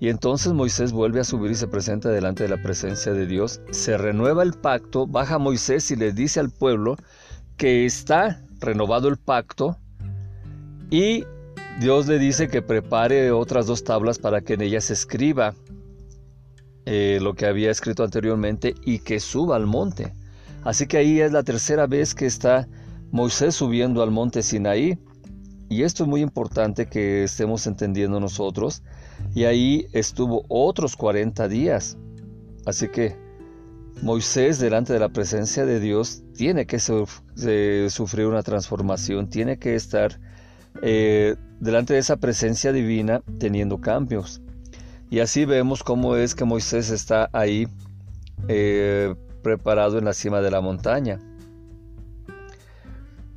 Y 0.00 0.08
entonces 0.08 0.52
Moisés 0.52 0.92
vuelve 0.92 1.20
a 1.20 1.24
subir 1.24 1.50
y 1.50 1.54
se 1.56 1.66
presenta 1.66 2.10
delante 2.10 2.44
de 2.44 2.48
la 2.48 2.62
presencia 2.62 3.12
de 3.12 3.26
Dios. 3.26 3.60
Se 3.70 3.98
renueva 3.98 4.42
el 4.42 4.52
pacto, 4.52 5.06
baja 5.06 5.38
Moisés 5.38 5.90
y 5.90 5.96
le 5.96 6.12
dice 6.12 6.40
al 6.40 6.50
pueblo 6.50 6.96
que 7.56 7.84
está 7.84 8.44
renovado 8.60 9.08
el 9.08 9.16
pacto 9.16 9.76
y 10.90 11.24
Dios 11.80 12.06
le 12.06 12.18
dice 12.18 12.48
que 12.48 12.62
prepare 12.62 13.30
otras 13.30 13.66
dos 13.66 13.84
tablas 13.84 14.18
para 14.18 14.40
que 14.40 14.54
en 14.54 14.62
ellas 14.62 14.90
escriba 14.90 15.54
eh, 16.86 17.18
lo 17.20 17.34
que 17.34 17.46
había 17.46 17.70
escrito 17.70 18.02
anteriormente 18.02 18.74
y 18.84 19.00
que 19.00 19.20
suba 19.20 19.56
al 19.56 19.66
monte. 19.66 20.14
Así 20.64 20.86
que 20.86 20.96
ahí 20.96 21.20
es 21.20 21.32
la 21.32 21.42
tercera 21.42 21.86
vez 21.86 22.14
que 22.14 22.26
está 22.26 22.66
Moisés 23.10 23.54
subiendo 23.54 24.02
al 24.02 24.10
monte 24.10 24.42
Sinaí. 24.42 24.98
Y 25.68 25.82
esto 25.82 26.04
es 26.04 26.08
muy 26.08 26.22
importante 26.22 26.86
que 26.86 27.24
estemos 27.24 27.66
entendiendo 27.66 28.20
nosotros. 28.20 28.82
Y 29.34 29.44
ahí 29.44 29.86
estuvo 29.92 30.44
otros 30.48 30.96
40 30.96 31.48
días. 31.48 31.98
Así 32.64 32.88
que 32.88 33.16
Moisés 34.02 34.58
delante 34.58 34.92
de 34.92 35.00
la 35.00 35.08
presencia 35.08 35.66
de 35.66 35.80
Dios 35.80 36.22
tiene 36.34 36.66
que 36.66 36.78
sufrir 36.78 38.26
una 38.26 38.42
transformación, 38.42 39.28
tiene 39.28 39.58
que 39.58 39.74
estar 39.74 40.20
eh, 40.82 41.36
delante 41.60 41.94
de 41.94 42.00
esa 42.00 42.16
presencia 42.16 42.72
divina 42.72 43.22
teniendo 43.38 43.80
cambios. 43.80 44.40
Y 45.10 45.20
así 45.20 45.44
vemos 45.44 45.82
cómo 45.82 46.16
es 46.16 46.34
que 46.34 46.44
Moisés 46.44 46.90
está 46.90 47.28
ahí 47.32 47.66
eh, 48.46 49.14
preparado 49.42 49.98
en 49.98 50.04
la 50.04 50.12
cima 50.12 50.40
de 50.40 50.50
la 50.50 50.60
montaña. 50.60 51.18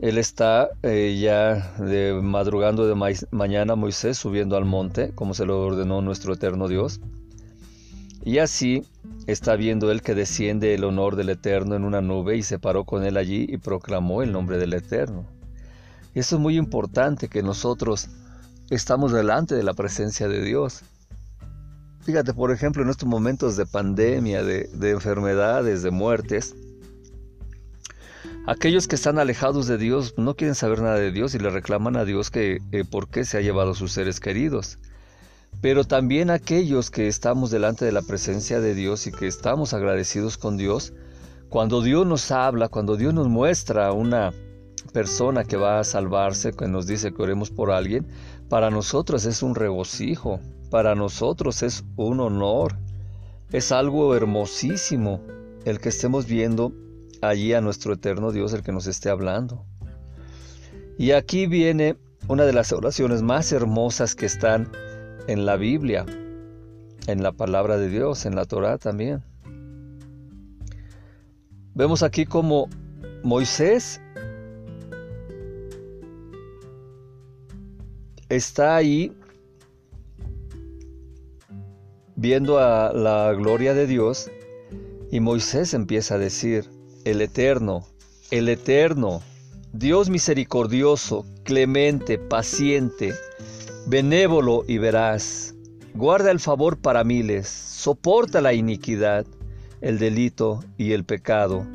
Él 0.02 0.18
está 0.18 0.72
eh, 0.82 1.18
ya 1.22 1.76
de, 1.78 2.20
madrugando 2.22 2.88
de 2.88 3.16
mañana 3.30 3.76
Moisés 3.76 4.18
subiendo 4.18 4.58
al 4.58 4.66
monte, 4.66 5.12
como 5.14 5.36
se 5.36 5.46
lo 5.46 5.64
ordenó 5.64 6.02
nuestro 6.02 6.34
eterno 6.34 6.68
Dios. 6.68 7.00
Y 8.26 8.40
así 8.40 8.84
está 9.28 9.56
viendo 9.56 9.92
él 9.92 10.02
que 10.02 10.16
desciende 10.16 10.74
el 10.74 10.84
honor 10.84 11.16
del 11.16 11.30
Eterno 11.30 11.76
en 11.76 11.84
una 11.84 12.02
nube 12.02 12.36
y 12.36 12.44
se 12.44 12.58
paró 12.58 12.84
con 12.84 13.04
él 13.04 13.16
allí 13.16 13.46
y 13.48 13.58
proclamó 13.58 14.24
el 14.24 14.32
nombre 14.32 14.58
del 14.58 14.74
Eterno. 14.74 15.28
Eso 16.16 16.36
es 16.36 16.42
muy 16.42 16.58
importante 16.58 17.28
que 17.28 17.44
nosotros 17.44 18.10
estamos 18.72 19.12
delante 19.12 19.54
de 19.54 19.64
la 19.64 19.74
presencia 19.74 20.28
de 20.28 20.44
Dios. 20.44 20.82
Fíjate, 22.02 22.34
por 22.34 22.52
ejemplo, 22.52 22.82
en 22.82 22.90
estos 22.90 23.08
momentos 23.08 23.56
de 23.56 23.68
pandemia, 23.68 24.44
de, 24.44 24.68
enfermedades, 24.90 25.84
de 25.84 25.92
muertes, 25.92 26.56
aquellos 28.48 28.88
que 28.88 28.96
están 28.96 29.20
alejados 29.20 29.68
de 29.68 29.78
Dios 29.78 30.16
no 30.18 30.36
quieren 30.36 30.56
saber 30.56 30.82
nada 30.82 30.96
de 30.96 31.12
Dios 31.12 31.36
y 31.36 31.40
le 31.40 31.50
reclaman 31.50 31.96
a 31.96 32.06
Dios 32.06 32.32
que 32.32 32.60
eh, 32.72 32.84
por 32.90 33.10
qué 33.10 33.24
se 33.24 33.38
ha 33.38 33.42
llevado 33.42 33.72
a 33.72 33.76
sus 33.76 33.92
seres 33.92 34.20
queridos. 34.20 34.80
Pero 35.62 35.84
también 35.84 36.30
aquellos 36.30 36.90
que 36.90 37.08
estamos 37.08 37.52
delante 37.52 37.86
de 37.86 37.92
la 37.92 38.02
presencia 38.02 38.62
de 38.62 38.74
Dios 38.74 39.06
y 39.06 39.12
que 39.12 39.28
estamos 39.28 39.74
agradecidos 39.74 40.38
con 40.38 40.58
Dios, 40.58 40.94
cuando 41.50 41.82
Dios 41.82 42.08
nos 42.08 42.32
habla, 42.32 42.70
cuando 42.70 42.96
Dios 42.96 43.14
nos 43.14 43.28
muestra 43.28 43.92
una 43.92 44.32
persona 44.94 45.44
que 45.44 45.58
va 45.58 45.80
a 45.80 45.84
salvarse, 45.84 46.54
que 46.54 46.68
nos 46.68 46.88
dice 46.88 47.14
que 47.14 47.22
oremos 47.22 47.52
por 47.52 47.72
alguien, 47.72 48.08
para 48.50 48.72
nosotros 48.72 49.26
es 49.26 49.44
un 49.44 49.56
regocijo, 49.56 50.40
para 50.70 50.96
nosotros 50.96 51.62
es 51.62 51.84
un 51.98 52.22
honor, 52.22 52.78
es 53.52 53.72
algo 53.72 54.16
hermosísimo 54.16 55.22
el 55.66 55.80
que 55.80 55.90
estemos 55.90 56.26
viendo 56.26 56.74
allí 57.22 57.54
a 57.54 57.62
nuestro 57.62 57.94
eterno 57.94 58.32
Dios, 58.32 58.54
el 58.54 58.64
que 58.64 58.72
nos 58.72 58.88
esté 58.88 59.10
hablando. 59.10 59.66
Y 60.98 61.12
aquí 61.12 61.48
viene 61.48 61.98
una 62.28 62.46
de 62.46 62.54
las 62.54 62.72
oraciones 62.72 63.22
más 63.22 63.52
hermosas 63.52 64.16
que 64.16 64.26
están 64.26 64.72
en 65.28 65.46
la 65.46 65.56
Biblia, 65.56 66.06
en 67.08 67.24
la 67.24 67.32
palabra 67.32 67.78
de 67.78 67.90
Dios, 67.90 68.26
en 68.26 68.36
la 68.36 68.46
Torah 68.46 68.78
también. 68.78 69.24
Vemos 71.74 72.04
aquí 72.04 72.26
como 72.26 72.68
Moisés 73.24 74.02
está 78.30 78.76
ahí 78.76 79.14
viendo 82.16 82.60
a 82.60 82.94
la 82.94 83.34
gloria 83.34 83.74
de 83.74 83.88
Dios 83.88 84.32
y 85.12 85.20
Moisés 85.20 85.74
empieza 85.74 86.16
a 86.16 86.18
decir, 86.18 86.70
el 87.06 87.22
eterno, 87.22 87.88
el 88.32 88.50
eterno, 88.50 89.22
Dios 89.74 90.10
misericordioso, 90.10 91.26
clemente, 91.44 92.18
paciente, 92.18 93.14
benévolo 93.88 94.64
y 94.68 94.78
veraz, 94.78 95.56
guarda 95.94 96.32
el 96.32 96.40
favor 96.40 96.78
para 96.78 97.04
miles, 97.04 97.48
soporta 97.48 98.42
la 98.42 98.54
iniquidad, 98.54 99.26
el 99.82 100.00
delito 100.00 100.64
y 100.78 100.92
el 100.92 101.06
pecado, 101.06 101.66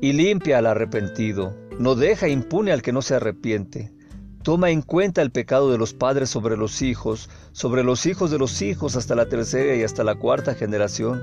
y 0.00 0.12
limpia 0.12 0.58
al 0.58 0.66
arrepentido, 0.66 1.54
no 1.78 1.94
deja 1.94 2.28
impune 2.28 2.72
al 2.72 2.82
que 2.82 2.92
no 2.92 3.02
se 3.02 3.14
arrepiente 3.14 3.92
Toma 4.42 4.70
en 4.70 4.82
cuenta 4.82 5.22
el 5.22 5.30
pecado 5.30 5.70
de 5.70 5.78
los 5.78 5.94
padres 5.94 6.28
sobre 6.28 6.56
los 6.56 6.82
hijos, 6.82 7.30
sobre 7.52 7.84
los 7.84 8.06
hijos 8.06 8.32
de 8.32 8.38
los 8.38 8.60
hijos 8.60 8.96
hasta 8.96 9.14
la 9.14 9.26
tercera 9.26 9.76
y 9.76 9.84
hasta 9.84 10.02
la 10.02 10.16
cuarta 10.16 10.56
generación. 10.56 11.22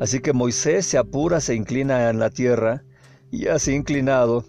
Así 0.00 0.20
que 0.20 0.32
Moisés 0.32 0.86
se 0.86 0.98
apura, 0.98 1.40
se 1.40 1.54
inclina 1.54 2.10
en 2.10 2.18
la 2.18 2.30
tierra, 2.30 2.82
y 3.30 3.46
así 3.46 3.72
inclinado, 3.72 4.44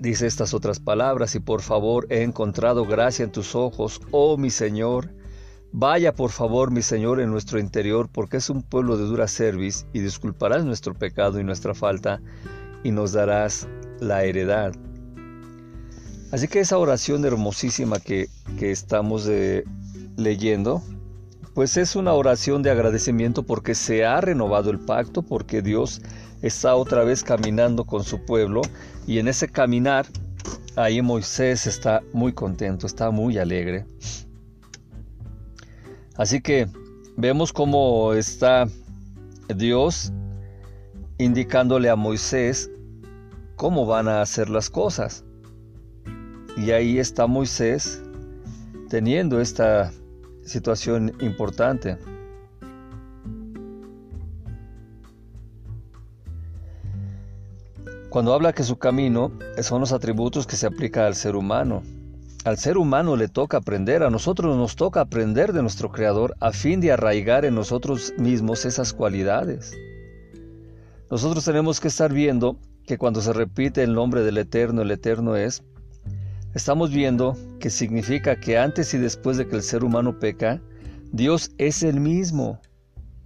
dice 0.00 0.26
estas 0.26 0.54
otras 0.54 0.80
palabras, 0.80 1.34
y 1.34 1.40
por 1.40 1.62
favor 1.62 2.06
he 2.10 2.22
encontrado 2.22 2.84
gracia 2.84 3.24
en 3.24 3.32
tus 3.32 3.54
ojos, 3.54 4.00
oh 4.10 4.36
mi 4.36 4.50
Señor. 4.50 5.14
Vaya 5.72 6.12
por 6.14 6.30
favor, 6.30 6.70
mi 6.70 6.82
Señor, 6.82 7.20
en 7.20 7.30
nuestro 7.30 7.58
interior, 7.58 8.08
porque 8.12 8.36
es 8.36 8.50
un 8.50 8.62
pueblo 8.62 8.96
de 8.96 9.04
dura 9.04 9.28
cerviz, 9.28 9.86
y 9.92 10.00
disculparás 10.00 10.64
nuestro 10.64 10.94
pecado 10.94 11.40
y 11.40 11.44
nuestra 11.44 11.74
falta, 11.74 12.20
y 12.82 12.90
nos 12.90 13.12
darás 13.12 13.68
la 14.00 14.24
heredad. 14.24 14.72
Así 16.32 16.48
que 16.48 16.60
esa 16.60 16.78
oración 16.78 17.24
hermosísima 17.24 18.00
que, 18.00 18.28
estamos 18.60 19.28
eh, 19.28 19.64
leyendo, 20.16 20.82
pues 21.54 21.76
es 21.76 21.94
una 21.94 22.12
oración 22.12 22.62
de 22.62 22.70
agradecimiento 22.70 23.44
porque 23.44 23.74
se 23.74 24.04
ha 24.04 24.20
renovado 24.20 24.70
el 24.70 24.80
pacto, 24.80 25.22
porque 25.22 25.62
Dios 25.62 26.02
está 26.42 26.74
otra 26.74 27.04
vez 27.04 27.22
caminando 27.22 27.84
con 27.84 28.02
su 28.02 28.24
pueblo 28.24 28.60
y 29.06 29.18
en 29.18 29.28
ese 29.28 29.48
caminar 29.48 30.06
ahí 30.76 31.00
Moisés 31.00 31.66
está 31.66 32.02
muy 32.12 32.32
contento, 32.32 32.86
está 32.86 33.10
muy 33.10 33.38
alegre. 33.38 33.86
Así 36.16 36.40
que 36.40 36.68
vemos 37.16 37.52
cómo 37.52 38.12
está 38.12 38.66
Dios 39.54 40.12
indicándole 41.18 41.88
a 41.88 41.96
Moisés 41.96 42.70
cómo 43.56 43.86
van 43.86 44.08
a 44.08 44.20
hacer 44.20 44.50
las 44.50 44.68
cosas. 44.68 45.24
Y 46.56 46.72
ahí 46.72 46.98
está 46.98 47.26
Moisés 47.26 48.02
teniendo 48.88 49.40
esta 49.40 49.92
situación 50.44 51.12
importante. 51.20 51.98
Cuando 58.10 58.32
habla 58.32 58.52
que 58.52 58.62
su 58.62 58.76
camino 58.78 59.32
son 59.60 59.80
los 59.80 59.92
atributos 59.92 60.46
que 60.46 60.56
se 60.56 60.66
aplica 60.66 61.06
al 61.06 61.16
ser 61.16 61.34
humano. 61.34 61.82
Al 62.44 62.58
ser 62.58 62.76
humano 62.76 63.16
le 63.16 63.26
toca 63.26 63.56
aprender, 63.56 64.02
a 64.02 64.10
nosotros 64.10 64.56
nos 64.56 64.76
toca 64.76 65.00
aprender 65.00 65.52
de 65.52 65.62
nuestro 65.62 65.90
Creador 65.90 66.36
a 66.40 66.52
fin 66.52 66.80
de 66.80 66.92
arraigar 66.92 67.44
en 67.44 67.54
nosotros 67.54 68.12
mismos 68.18 68.66
esas 68.66 68.92
cualidades. 68.92 69.74
Nosotros 71.10 71.44
tenemos 71.44 71.80
que 71.80 71.88
estar 71.88 72.12
viendo 72.12 72.56
que 72.86 72.98
cuando 72.98 73.20
se 73.20 73.32
repite 73.32 73.82
el 73.82 73.94
nombre 73.94 74.22
del 74.22 74.38
Eterno, 74.38 74.82
el 74.82 74.90
Eterno 74.90 75.36
es, 75.36 75.64
estamos 76.54 76.90
viendo 76.90 77.36
que 77.60 77.68
significa 77.68 78.38
que 78.38 78.56
antes 78.56 78.94
y 78.94 78.98
después 78.98 79.36
de 79.36 79.46
que 79.46 79.56
el 79.56 79.62
ser 79.62 79.84
humano 79.84 80.18
peca, 80.18 80.62
Dios 81.12 81.50
es 81.58 81.82
el 81.82 82.00
mismo. 82.00 82.60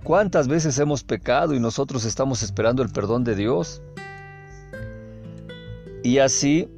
¿Cuántas 0.03 0.49
veces 0.49 0.79
hemos 0.79 1.05
pecado 1.05 1.55
y 1.55 1.61
nosotros 1.61 2.05
estamos 2.05 2.43
esperando 2.43 2.83
el 2.83 2.89
perdón 2.89 3.25
de 3.25 3.35
Dios? 3.35 3.83
Y 6.03 6.19
así 6.19 6.69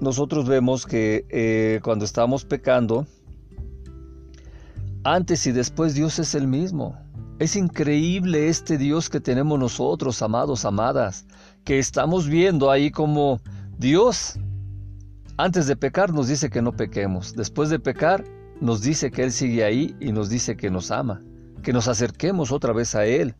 nosotros 0.00 0.46
vemos 0.46 0.86
que 0.86 1.24
eh, 1.30 1.80
cuando 1.82 2.04
estamos 2.04 2.44
pecando, 2.44 3.06
antes 5.04 5.46
y 5.46 5.52
después 5.52 5.94
Dios 5.94 6.18
es 6.18 6.34
el 6.34 6.46
mismo. 6.46 6.98
Es 7.38 7.56
increíble 7.56 8.48
este 8.48 8.78
Dios 8.78 9.10
que 9.10 9.20
tenemos 9.20 9.58
nosotros, 9.58 10.20
amados, 10.22 10.64
amadas, 10.64 11.26
que 11.64 11.78
estamos 11.78 12.28
viendo 12.28 12.70
ahí 12.70 12.90
como 12.90 13.40
Dios 13.78 14.38
antes 15.36 15.66
de 15.66 15.76
pecar 15.76 16.12
nos 16.12 16.28
dice 16.28 16.50
que 16.50 16.62
no 16.62 16.72
pequemos. 16.72 17.34
Después 17.34 17.70
de 17.70 17.78
pecar 17.78 18.24
nos 18.60 18.82
dice 18.82 19.10
que 19.10 19.22
Él 19.22 19.32
sigue 19.32 19.64
ahí 19.64 19.96
y 20.00 20.12
nos 20.12 20.28
dice 20.28 20.56
que 20.56 20.70
nos 20.70 20.90
ama, 20.90 21.22
que 21.62 21.72
nos 21.72 21.88
acerquemos 21.88 22.52
otra 22.52 22.72
vez 22.72 22.94
a 22.94 23.04
Él. 23.06 23.34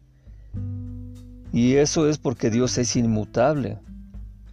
Y 1.52 1.74
eso 1.74 2.08
es 2.08 2.18
porque 2.18 2.50
Dios 2.50 2.78
es 2.78 2.96
inmutable. 2.96 3.78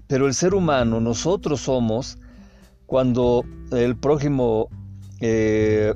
Pero 0.07 0.27
el 0.27 0.33
ser 0.33 0.53
humano, 0.53 0.99
nosotros 0.99 1.61
somos, 1.61 2.17
cuando 2.85 3.43
el 3.71 3.95
prójimo 3.95 4.67
eh, 5.19 5.93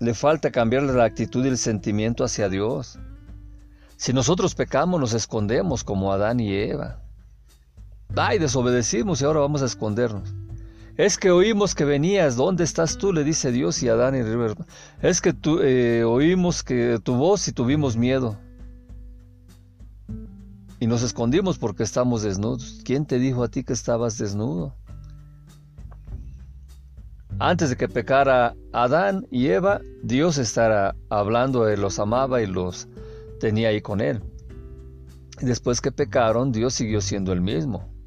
le 0.00 0.14
falta 0.14 0.50
cambiar 0.50 0.82
la 0.82 1.04
actitud 1.04 1.44
y 1.44 1.48
el 1.48 1.58
sentimiento 1.58 2.24
hacia 2.24 2.48
Dios. 2.48 2.98
Si 3.96 4.12
nosotros 4.12 4.54
pecamos, 4.54 5.00
nos 5.00 5.14
escondemos 5.14 5.84
como 5.84 6.12
Adán 6.12 6.40
y 6.40 6.52
Eva. 6.52 7.00
Ay, 8.16 8.38
desobedecimos 8.38 9.20
y 9.20 9.24
ahora 9.24 9.40
vamos 9.40 9.62
a 9.62 9.66
escondernos. 9.66 10.34
Es 10.96 11.16
que 11.16 11.30
oímos 11.30 11.76
que 11.76 11.84
venías, 11.84 12.34
¿dónde 12.34 12.64
estás 12.64 12.98
tú? 12.98 13.12
Le 13.12 13.22
dice 13.22 13.52
Dios 13.52 13.82
y 13.84 13.88
Adán 13.88 14.16
y 14.16 14.22
River. 14.22 14.56
Es 15.00 15.20
que 15.20 15.32
tú, 15.32 15.60
eh, 15.62 16.02
oímos 16.02 16.64
que 16.64 16.98
tu 17.00 17.14
voz 17.14 17.46
y 17.46 17.52
tuvimos 17.52 17.96
miedo. 17.96 18.36
Y 20.80 20.86
nos 20.88 21.02
escondimos 21.02 21.58
porque 21.58 21.84
estamos 21.84 22.22
desnudos. 22.22 22.80
¿Quién 22.84 23.06
te 23.06 23.18
dijo 23.18 23.44
a 23.44 23.48
ti 23.48 23.62
que 23.62 23.72
estabas 23.72 24.18
desnudo? 24.18 24.74
Antes 27.38 27.70
de 27.70 27.76
que 27.76 27.88
pecara 27.88 28.56
Adán 28.72 29.24
y 29.30 29.46
Eva, 29.48 29.80
Dios 30.02 30.38
estaba 30.38 30.96
hablando, 31.08 31.68
Él 31.68 31.80
los 31.80 32.00
amaba 32.00 32.42
y 32.42 32.46
los 32.46 32.88
tenía 33.38 33.68
ahí 33.68 33.80
con 33.80 34.00
Él. 34.00 34.20
Después 35.40 35.80
que 35.80 35.92
pecaron, 35.92 36.50
Dios 36.50 36.74
siguió 36.74 37.00
siendo 37.00 37.32
el 37.32 37.40
mismo. 37.40 37.97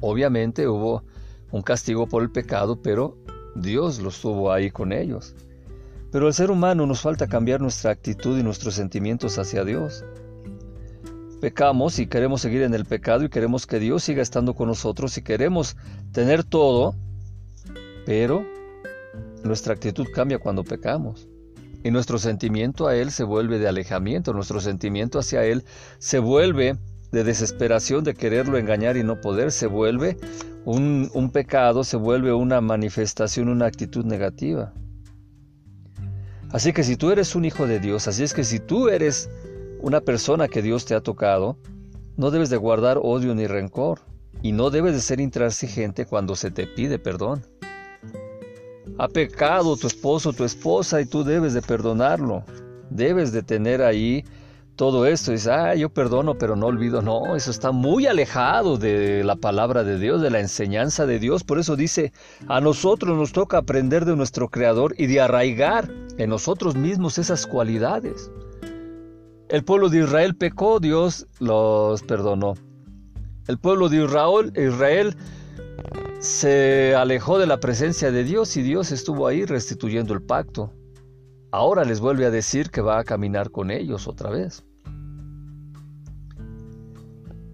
Obviamente 0.00 0.68
hubo 0.68 1.04
un 1.50 1.62
castigo 1.62 2.06
por 2.06 2.22
el 2.22 2.30
pecado, 2.30 2.80
pero 2.82 3.16
Dios 3.54 3.98
los 4.00 4.20
tuvo 4.20 4.52
ahí 4.52 4.70
con 4.70 4.92
ellos. 4.92 5.34
Pero 6.12 6.26
al 6.26 6.34
ser 6.34 6.50
humano 6.50 6.86
nos 6.86 7.00
falta 7.00 7.26
cambiar 7.26 7.60
nuestra 7.60 7.90
actitud 7.90 8.38
y 8.38 8.42
nuestros 8.42 8.74
sentimientos 8.74 9.38
hacia 9.38 9.64
Dios. 9.64 10.04
Pecamos 11.40 11.98
y 11.98 12.06
queremos 12.06 12.40
seguir 12.40 12.62
en 12.62 12.74
el 12.74 12.84
pecado 12.84 13.24
y 13.24 13.28
queremos 13.28 13.66
que 13.66 13.78
Dios 13.78 14.04
siga 14.04 14.22
estando 14.22 14.54
con 14.54 14.68
nosotros 14.68 15.16
y 15.18 15.22
queremos 15.22 15.76
tener 16.12 16.44
todo, 16.44 16.94
pero 18.06 18.46
nuestra 19.44 19.74
actitud 19.74 20.06
cambia 20.14 20.38
cuando 20.38 20.64
pecamos. 20.64 21.28
Y 21.82 21.90
nuestro 21.90 22.18
sentimiento 22.18 22.86
a 22.86 22.96
Él 22.96 23.10
se 23.10 23.22
vuelve 23.22 23.58
de 23.58 23.68
alejamiento, 23.68 24.32
nuestro 24.32 24.60
sentimiento 24.60 25.18
hacia 25.18 25.44
Él 25.44 25.64
se 25.98 26.18
vuelve 26.18 26.78
de 27.12 27.24
desesperación 27.24 28.04
de 28.04 28.14
quererlo 28.14 28.58
engañar 28.58 28.96
y 28.96 29.04
no 29.04 29.20
poder, 29.20 29.52
se 29.52 29.66
vuelve 29.66 30.16
un, 30.66 31.30
pecado 31.32 31.84
se 31.84 31.96
vuelve 31.96 32.32
una 32.32 32.60
manifestación, 32.60 33.48
una 33.48 33.66
actitud 33.66 34.04
negativa. 34.04 34.72
Así 36.50 36.72
que 36.72 36.82
si 36.82 36.96
tú 36.96 37.10
eres 37.10 37.36
un 37.36 37.44
hijo 37.44 37.66
de 37.66 37.78
Dios, 37.78 38.08
así 38.08 38.24
es 38.24 38.34
que 38.34 38.44
si 38.44 38.58
tú 38.58 38.88
eres 38.88 39.30
una 39.80 40.00
persona 40.00 40.48
que 40.48 40.62
Dios 40.62 40.84
te 40.84 40.94
ha 40.94 41.00
tocado, 41.00 41.56
no 42.16 42.30
debes 42.30 42.50
de 42.50 42.56
guardar 42.56 42.98
odio 43.00 43.34
ni 43.34 43.46
rencor 43.46 44.00
y 44.42 44.52
no 44.52 44.70
debes 44.70 44.94
de 44.94 45.00
ser 45.00 45.20
intransigente 45.20 46.04
cuando 46.04 46.34
se 46.34 46.50
te 46.50 46.66
pide 46.66 46.98
perdón. 46.98 47.46
Ha 48.98 49.08
pecado 49.08 49.76
tu 49.76 49.86
esposo, 49.86 50.32
tu 50.32 50.44
esposa 50.44 51.00
y 51.00 51.06
tú 51.06 51.22
debes 51.22 51.54
de 51.54 51.62
perdonarlo. 51.62 52.44
Debes 52.90 53.30
de 53.32 53.42
tener 53.42 53.82
ahí 53.82 54.24
todo 54.76 55.06
esto. 55.06 55.32
Dice, 55.32 55.50
ah, 55.50 55.74
yo 55.74 55.88
perdono, 55.88 56.38
pero 56.38 56.54
no 56.54 56.66
olvido. 56.66 57.02
No, 57.02 57.34
eso 57.34 57.50
está 57.50 57.72
muy 57.72 58.06
alejado 58.06 58.76
de 58.76 59.24
la 59.24 59.36
palabra 59.36 59.82
de 59.82 59.98
Dios, 59.98 60.20
de 60.22 60.30
la 60.30 60.40
enseñanza 60.40 61.06
de 61.06 61.18
Dios. 61.18 61.42
Por 61.42 61.58
eso 61.58 61.74
dice, 61.74 62.12
a 62.46 62.60
nosotros 62.60 63.16
nos 63.16 63.32
toca 63.32 63.58
aprender 63.58 64.04
de 64.04 64.16
nuestro 64.16 64.48
Creador 64.48 64.94
y 64.98 65.06
de 65.06 65.20
arraigar 65.20 65.90
en 66.18 66.30
nosotros 66.30 66.76
mismos 66.76 67.18
esas 67.18 67.46
cualidades. 67.46 68.30
El 69.48 69.64
pueblo 69.64 69.88
de 69.88 70.00
Israel 70.00 70.36
pecó, 70.36 70.80
Dios 70.80 71.26
los 71.38 72.02
perdonó. 72.02 72.54
El 73.48 73.58
pueblo 73.58 73.88
de 73.88 74.04
Israel, 74.04 74.52
Israel 74.56 75.16
se 76.18 76.94
alejó 76.96 77.38
de 77.38 77.46
la 77.46 77.60
presencia 77.60 78.10
de 78.10 78.24
Dios 78.24 78.56
y 78.56 78.62
Dios 78.62 78.90
estuvo 78.90 79.26
ahí 79.26 79.44
restituyendo 79.44 80.14
el 80.14 80.22
pacto. 80.22 80.72
Ahora 81.52 81.84
les 81.84 82.00
vuelve 82.00 82.26
a 82.26 82.30
decir 82.30 82.70
que 82.70 82.80
va 82.80 82.98
a 82.98 83.04
caminar 83.04 83.50
con 83.50 83.70
ellos 83.70 84.08
otra 84.08 84.30
vez. 84.30 84.64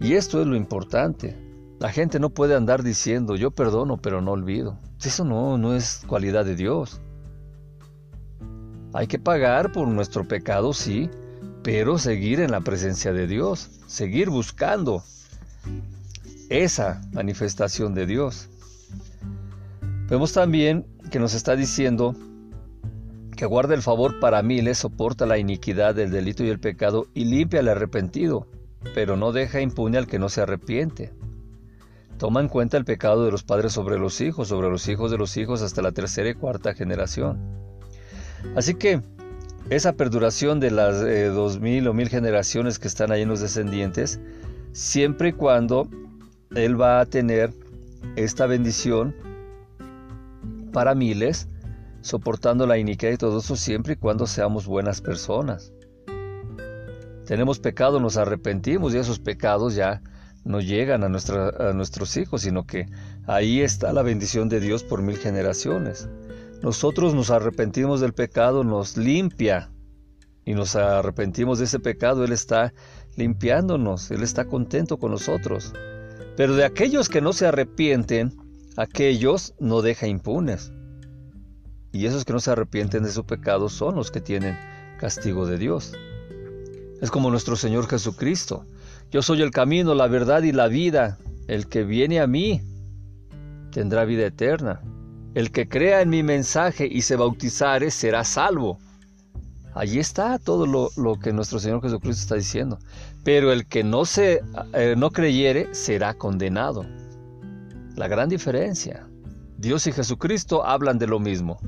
Y 0.02 0.14
esto 0.14 0.40
es 0.40 0.48
lo 0.48 0.56
importante. 0.56 1.36
La 1.78 1.90
gente 1.90 2.18
no 2.18 2.30
puede 2.30 2.56
andar 2.56 2.82
diciendo 2.82 3.36
yo 3.36 3.52
perdono 3.52 3.98
pero 3.98 4.20
no 4.20 4.32
olvido. 4.32 4.78
Eso 5.02 5.24
no, 5.24 5.56
no 5.58 5.74
es 5.74 6.02
cualidad 6.08 6.44
de 6.44 6.56
Dios. 6.56 7.00
Hay 8.92 9.06
que 9.06 9.18
pagar 9.18 9.72
por 9.72 9.86
nuestro 9.88 10.26
pecado, 10.26 10.72
sí, 10.72 11.08
pero 11.62 11.98
seguir 11.98 12.40
en 12.40 12.50
la 12.50 12.60
presencia 12.60 13.12
de 13.12 13.26
Dios, 13.26 13.70
seguir 13.86 14.28
buscando 14.28 15.02
esa 16.50 17.00
manifestación 17.12 17.94
de 17.94 18.06
Dios. 18.06 18.48
Vemos 20.08 20.32
también 20.32 20.84
que 21.10 21.18
nos 21.18 21.32
está 21.32 21.56
diciendo 21.56 22.14
que 23.36 23.46
guarda 23.46 23.74
el 23.74 23.82
favor 23.82 24.20
para 24.20 24.42
miles, 24.42 24.78
soporta 24.78 25.26
la 25.26 25.38
iniquidad, 25.38 25.98
el 25.98 26.10
delito 26.10 26.44
y 26.44 26.48
el 26.48 26.60
pecado 26.60 27.06
y 27.14 27.24
limpia 27.24 27.60
al 27.60 27.68
arrepentido, 27.68 28.46
pero 28.94 29.16
no 29.16 29.32
deja 29.32 29.60
impune 29.60 29.98
al 29.98 30.06
que 30.06 30.18
no 30.18 30.28
se 30.28 30.42
arrepiente. 30.42 31.12
Toma 32.18 32.40
en 32.40 32.48
cuenta 32.48 32.76
el 32.76 32.84
pecado 32.84 33.24
de 33.24 33.32
los 33.32 33.42
padres 33.42 33.72
sobre 33.72 33.98
los 33.98 34.20
hijos, 34.20 34.48
sobre 34.48 34.70
los 34.70 34.86
hijos 34.88 35.10
de 35.10 35.18
los 35.18 35.36
hijos 35.36 35.62
hasta 35.62 35.82
la 35.82 35.92
tercera 35.92 36.28
y 36.30 36.34
cuarta 36.34 36.74
generación. 36.74 37.40
Así 38.54 38.74
que 38.74 39.00
esa 39.70 39.94
perduración 39.94 40.60
de 40.60 40.70
las 40.70 41.02
eh, 41.02 41.26
dos 41.26 41.60
mil 41.60 41.88
o 41.88 41.94
mil 41.94 42.08
generaciones 42.08 42.78
que 42.78 42.88
están 42.88 43.12
ahí 43.12 43.22
en 43.22 43.28
los 43.28 43.40
descendientes, 43.40 44.20
siempre 44.72 45.30
y 45.30 45.32
cuando 45.32 45.88
Él 46.54 46.80
va 46.80 47.00
a 47.00 47.06
tener 47.06 47.52
esta 48.16 48.46
bendición 48.46 49.14
para 50.72 50.94
miles, 50.94 51.48
soportando 52.00 52.66
la 52.66 52.78
iniquidad 52.78 53.12
y 53.12 53.16
todo 53.16 53.38
eso 53.38 53.56
siempre 53.56 53.94
y 53.94 53.96
cuando 53.96 54.26
seamos 54.26 54.66
buenas 54.66 55.00
personas. 55.00 55.72
Tenemos 57.26 57.60
pecado, 57.60 58.00
nos 58.00 58.16
arrepentimos 58.16 58.94
y 58.94 58.98
esos 58.98 59.18
pecados 59.18 59.74
ya 59.74 60.02
no 60.44 60.60
llegan 60.60 61.04
a, 61.04 61.06
a 61.06 61.72
nuestros 61.72 62.16
hijos, 62.16 62.42
sino 62.42 62.66
que 62.66 62.86
ahí 63.26 63.60
está 63.60 63.92
la 63.92 64.02
bendición 64.02 64.48
de 64.48 64.60
Dios 64.60 64.82
por 64.82 65.02
mil 65.02 65.16
generaciones. 65.16 66.08
Nosotros 66.62 67.14
nos 67.14 67.30
arrepentimos 67.30 68.00
del 68.00 68.12
pecado, 68.12 68.64
nos 68.64 68.96
limpia 68.96 69.70
y 70.44 70.54
nos 70.54 70.76
arrepentimos 70.76 71.58
de 71.58 71.66
ese 71.66 71.78
pecado, 71.78 72.24
Él 72.24 72.32
está 72.32 72.72
limpiándonos, 73.16 74.10
Él 74.10 74.22
está 74.22 74.44
contento 74.44 74.98
con 74.98 75.12
nosotros. 75.12 75.72
Pero 76.36 76.56
de 76.56 76.64
aquellos 76.64 77.08
que 77.08 77.20
no 77.20 77.32
se 77.32 77.46
arrepienten, 77.46 78.36
aquellos 78.76 79.54
no 79.58 79.82
deja 79.82 80.06
impunes. 80.06 80.72
Y 81.92 82.06
esos 82.06 82.24
que 82.24 82.32
no 82.32 82.40
se 82.40 82.50
arrepienten 82.50 83.02
de 83.02 83.12
su 83.12 83.24
pecado 83.26 83.68
son 83.68 83.96
los 83.96 84.10
que 84.10 84.20
tienen 84.20 84.56
castigo 84.98 85.46
de 85.46 85.58
Dios. 85.58 85.92
Es 87.02 87.10
como 87.10 87.30
nuestro 87.30 87.56
Señor 87.56 87.88
Jesucristo. 87.88 88.64
Yo 89.10 89.22
soy 89.22 89.42
el 89.42 89.50
camino, 89.50 89.92
la 89.92 90.06
verdad 90.06 90.44
y 90.44 90.52
la 90.52 90.68
vida. 90.68 91.18
El 91.48 91.66
que 91.66 91.82
viene 91.82 92.20
a 92.20 92.28
mí 92.28 92.62
tendrá 93.72 94.04
vida 94.04 94.24
eterna. 94.24 94.80
El 95.34 95.50
que 95.50 95.68
crea 95.68 96.00
en 96.00 96.10
mi 96.10 96.22
mensaje 96.22 96.86
y 96.88 97.02
se 97.02 97.16
bautizare 97.16 97.90
será 97.90 98.22
salvo. 98.22 98.78
Allí 99.74 99.98
está 99.98 100.38
todo 100.38 100.64
lo, 100.64 101.18
que 101.18 101.32
nuestro 101.32 101.58
Señor 101.58 101.82
Jesucristo 101.82 102.22
está 102.22 102.36
diciendo. 102.36 102.78
Pero 103.24 103.50
el 103.50 103.66
que 103.66 103.82
no 103.82 104.04
se 104.04 104.40
eh, 104.72 104.94
no 104.96 105.10
creyere 105.10 105.74
será 105.74 106.14
condenado. 106.14 106.86
La 107.96 108.06
gran 108.06 108.28
diferencia. 108.28 109.08
Dios 109.58 109.88
y 109.88 109.92
Jesucristo 109.92 110.64
hablan 110.64 111.00
de 111.00 111.08
lo 111.08 111.18
mismo. 111.18 111.58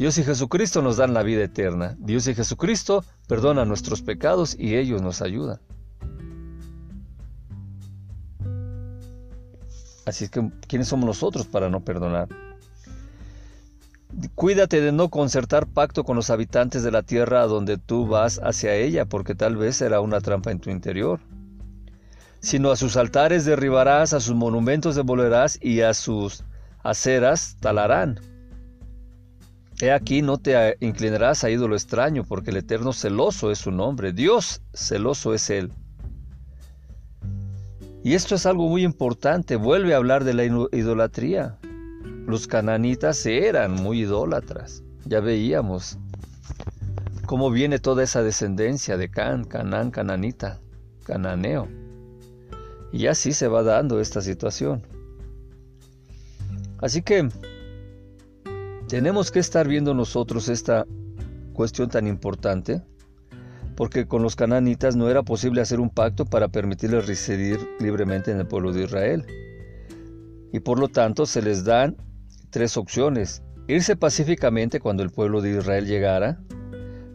Dios 0.00 0.16
y 0.16 0.24
Jesucristo 0.24 0.80
nos 0.80 0.96
dan 0.96 1.12
la 1.12 1.22
vida 1.22 1.44
eterna. 1.44 1.94
Dios 1.98 2.26
y 2.26 2.34
Jesucristo 2.34 3.04
perdonan 3.28 3.68
nuestros 3.68 4.00
pecados 4.00 4.56
y 4.58 4.76
ellos 4.76 5.02
nos 5.02 5.20
ayudan. 5.20 5.60
Así 10.06 10.24
es 10.24 10.30
que, 10.30 10.50
¿quiénes 10.66 10.88
somos 10.88 11.04
nosotros 11.04 11.46
para 11.46 11.68
no 11.68 11.84
perdonar? 11.84 12.28
Cuídate 14.34 14.80
de 14.80 14.90
no 14.90 15.10
concertar 15.10 15.66
pacto 15.66 16.02
con 16.02 16.16
los 16.16 16.30
habitantes 16.30 16.82
de 16.82 16.92
la 16.92 17.02
tierra 17.02 17.46
donde 17.46 17.76
tú 17.76 18.06
vas 18.06 18.40
hacia 18.42 18.74
ella, 18.76 19.04
porque 19.04 19.34
tal 19.34 19.56
vez 19.56 19.76
será 19.76 20.00
una 20.00 20.22
trampa 20.22 20.50
en 20.50 20.60
tu 20.60 20.70
interior. 20.70 21.20
Sino 22.40 22.70
a 22.70 22.76
sus 22.76 22.96
altares 22.96 23.44
derribarás, 23.44 24.14
a 24.14 24.20
sus 24.20 24.34
monumentos 24.34 24.96
devolverás 24.96 25.58
y 25.60 25.82
a 25.82 25.92
sus 25.92 26.42
aceras 26.82 27.58
talarán. 27.60 28.18
He 29.80 29.90
aquí 29.92 30.20
no 30.20 30.36
te 30.36 30.76
inclinarás 30.80 31.42
a 31.42 31.50
ídolo 31.50 31.74
extraño, 31.74 32.24
porque 32.24 32.50
el 32.50 32.58
Eterno 32.58 32.92
celoso 32.92 33.50
es 33.50 33.58
su 33.58 33.70
nombre, 33.70 34.12
Dios 34.12 34.60
celoso 34.74 35.32
es 35.32 35.48
Él. 35.48 35.72
Y 38.04 38.14
esto 38.14 38.34
es 38.34 38.44
algo 38.44 38.68
muy 38.68 38.84
importante, 38.84 39.56
vuelve 39.56 39.94
a 39.94 39.96
hablar 39.96 40.24
de 40.24 40.34
la 40.34 40.44
idolatría. 40.44 41.58
Los 42.26 42.46
cananitas 42.46 43.24
eran 43.24 43.72
muy 43.72 44.00
idólatras, 44.00 44.82
ya 45.06 45.20
veíamos 45.20 45.98
cómo 47.24 47.50
viene 47.50 47.78
toda 47.78 48.02
esa 48.02 48.22
descendencia 48.22 48.96
de 48.96 49.08
Can, 49.10 49.44
Canán, 49.44 49.90
Cananita, 49.90 50.60
Cananeo. 51.04 51.68
Y 52.92 53.06
así 53.06 53.32
se 53.32 53.48
va 53.48 53.62
dando 53.62 54.00
esta 54.00 54.20
situación. 54.20 54.82
Así 56.78 57.02
que 57.02 57.28
tenemos 58.90 59.30
que 59.30 59.38
estar 59.38 59.68
viendo 59.68 59.94
nosotros 59.94 60.48
esta 60.48 60.84
cuestión 61.52 61.88
tan 61.90 62.08
importante, 62.08 62.82
porque 63.76 64.08
con 64.08 64.20
los 64.20 64.34
cananitas 64.34 64.96
no 64.96 65.08
era 65.08 65.22
posible 65.22 65.60
hacer 65.60 65.78
un 65.78 65.90
pacto 65.90 66.24
para 66.24 66.48
permitirles 66.48 67.06
residir 67.06 67.60
libremente 67.78 68.32
en 68.32 68.40
el 68.40 68.48
pueblo 68.48 68.72
de 68.72 68.82
Israel. 68.82 69.24
Y 70.52 70.58
por 70.58 70.80
lo 70.80 70.88
tanto 70.88 71.24
se 71.24 71.40
les 71.40 71.62
dan 71.62 71.98
tres 72.50 72.76
opciones. 72.76 73.44
Irse 73.68 73.94
pacíficamente 73.94 74.80
cuando 74.80 75.04
el 75.04 75.10
pueblo 75.10 75.40
de 75.40 75.56
Israel 75.56 75.86
llegara, 75.86 76.40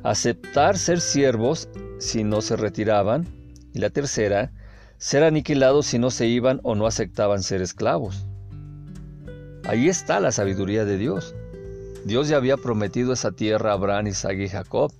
aceptar 0.01 0.77
ser 0.77 1.01
siervos 1.01 1.67
si 1.99 2.23
no 2.23 2.41
se 2.41 2.55
retiraban, 2.55 3.27
y 3.73 3.79
la 3.79 3.89
tercera, 3.89 4.53
ser 4.97 5.25
aniquilados 5.25 5.87
si 5.87 5.99
no 5.99 6.09
se 6.09 6.25
iban 6.25 6.61
o 6.63 6.73
no 6.73 6.87
aceptaban 6.87 7.43
ser 7.43 7.61
esclavos. 7.61 8.25
Ahí 9.65 9.89
está 9.89 10.21
la 10.21 10.31
sabiduría 10.31 10.85
de 10.85 10.97
Dios. 10.97 11.35
Dios 12.05 12.27
ya 12.27 12.37
había 12.37 12.55
prometido 12.55 13.13
esa 13.13 13.31
tierra 13.31 13.71
a 13.71 13.73
Abraham, 13.73 14.07
Isaac 14.07 14.37
y 14.37 14.47
Jacob, 14.47 14.91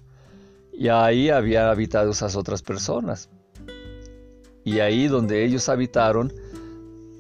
y 0.74 0.88
ahí 0.88 1.30
había 1.30 1.70
habitado 1.70 2.12
esas 2.12 2.36
otras 2.36 2.63
personas. 2.63 3.30
Y 4.63 4.80
ahí 4.80 5.08
donde 5.08 5.46
ellos 5.46 5.70
habitaron, 5.70 6.34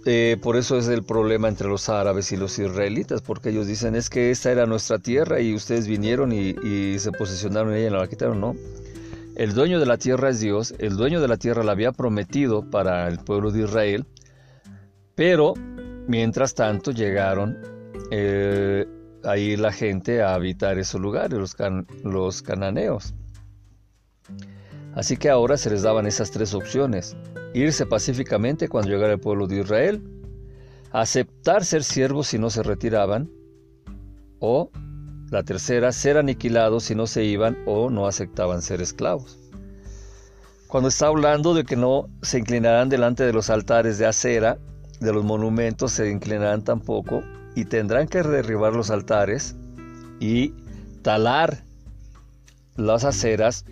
eh, 0.05 0.37
por 0.41 0.55
eso 0.55 0.79
es 0.79 0.87
el 0.87 1.03
problema 1.03 1.49
entre 1.49 1.67
los 1.67 1.87
árabes 1.87 2.31
y 2.31 2.37
los 2.37 2.57
israelitas, 2.57 3.21
porque 3.21 3.49
ellos 3.49 3.67
dicen 3.67 3.95
es 3.95 4.09
que 4.09 4.31
esta 4.31 4.51
era 4.51 4.65
nuestra 4.65 4.97
tierra 4.97 5.39
y 5.39 5.53
ustedes 5.53 5.87
vinieron 5.87 6.31
y, 6.31 6.97
se 6.97 7.11
posicionaron 7.11 7.73
en 7.73 7.77
ella 7.77 7.87
y 7.87 7.91
la 7.91 8.07
quitaron. 8.07 8.41
No, 8.41 8.55
el 9.35 9.53
dueño 9.53 9.79
de 9.79 9.85
la 9.85 9.99
tierra 9.99 10.29
es 10.29 10.39
Dios, 10.39 10.73
el 10.79 10.97
dueño 10.97 11.21
de 11.21 11.27
la 11.27 11.37
tierra 11.37 11.63
la 11.63 11.73
había 11.73 11.91
prometido 11.91 12.67
para 12.67 13.07
el 13.07 13.19
pueblo 13.19 13.51
de 13.51 13.65
Israel, 13.65 14.07
pero 15.13 15.53
mientras 16.07 16.55
tanto 16.55 16.89
llegaron 16.89 17.59
eh, 18.09 18.87
ahí 19.25 19.57
la 19.57 19.71
gente 19.71 20.21
a 20.21 20.33
habitar 20.33 20.77
esos 20.77 21.01
lugares, 21.01 21.37
los, 21.37 21.55
los 22.03 22.41
cananeos. 22.41 23.13
Así 24.93 25.17
que 25.17 25.29
ahora 25.29 25.57
se 25.57 25.69
les 25.69 25.83
daban 25.83 26.07
esas 26.07 26.31
tres 26.31 26.53
opciones. 26.53 27.15
Irse 27.53 27.85
pacíficamente 27.85 28.69
cuando 28.69 28.91
llegara 28.91 29.13
el 29.13 29.19
pueblo 29.19 29.47
de 29.47 29.61
Israel, 29.61 30.01
aceptar 30.91 31.65
ser 31.65 31.83
siervos 31.83 32.27
si 32.27 32.39
no 32.39 32.49
se 32.49 32.63
retiraban, 32.63 33.29
o 34.39 34.71
la 35.31 35.43
tercera, 35.43 35.91
ser 35.91 36.17
aniquilados 36.17 36.83
si 36.83 36.95
no 36.95 37.07
se 37.07 37.23
iban 37.23 37.57
o 37.65 37.89
no 37.89 38.07
aceptaban 38.07 38.61
ser 38.61 38.81
esclavos. 38.81 39.39
Cuando 40.67 40.89
está 40.89 41.07
hablando 41.07 41.53
de 41.53 41.63
que 41.63 41.75
no 41.75 42.07
se 42.21 42.39
inclinarán 42.39 42.89
delante 42.89 43.23
de 43.23 43.33
los 43.33 43.49
altares 43.49 43.97
de 43.97 44.05
acera, 44.05 44.57
de 44.99 45.13
los 45.13 45.23
monumentos 45.23 45.91
se 45.91 46.09
inclinarán 46.09 46.63
tampoco, 46.63 47.21
y 47.55 47.65
tendrán 47.65 48.07
que 48.07 48.21
derribar 48.21 48.73
los 48.73 48.91
altares 48.91 49.55
y 50.19 50.53
talar 51.01 51.63
las 52.75 53.05
aceras, 53.05 53.65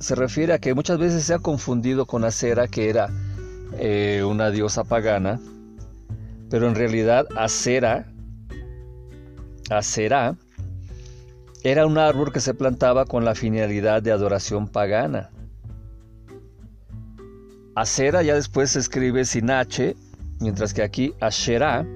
se 0.00 0.14
refiere 0.14 0.52
a 0.52 0.58
que 0.58 0.74
muchas 0.74 0.98
veces 0.98 1.24
se 1.24 1.34
ha 1.34 1.38
confundido 1.38 2.06
con 2.06 2.24
acera, 2.24 2.66
que 2.66 2.90
era 2.90 3.08
eh, 3.78 4.24
una 4.26 4.50
diosa 4.50 4.84
pagana, 4.84 5.40
pero 6.50 6.68
en 6.68 6.74
realidad 6.74 7.26
acera, 7.36 8.06
acera, 9.70 10.36
era 11.62 11.86
un 11.86 11.98
árbol 11.98 12.32
que 12.32 12.40
se 12.40 12.54
plantaba 12.54 13.04
con 13.04 13.24
la 13.24 13.34
finalidad 13.34 14.02
de 14.02 14.12
adoración 14.12 14.68
pagana. 14.68 15.30
Acera 17.74 18.22
ya 18.22 18.34
después 18.34 18.72
se 18.72 18.80
escribe 18.80 19.24
sin 19.24 19.50
H, 19.50 19.94
mientras 20.40 20.74
que 20.74 20.82
aquí 20.82 21.14
Asherah 21.20 21.86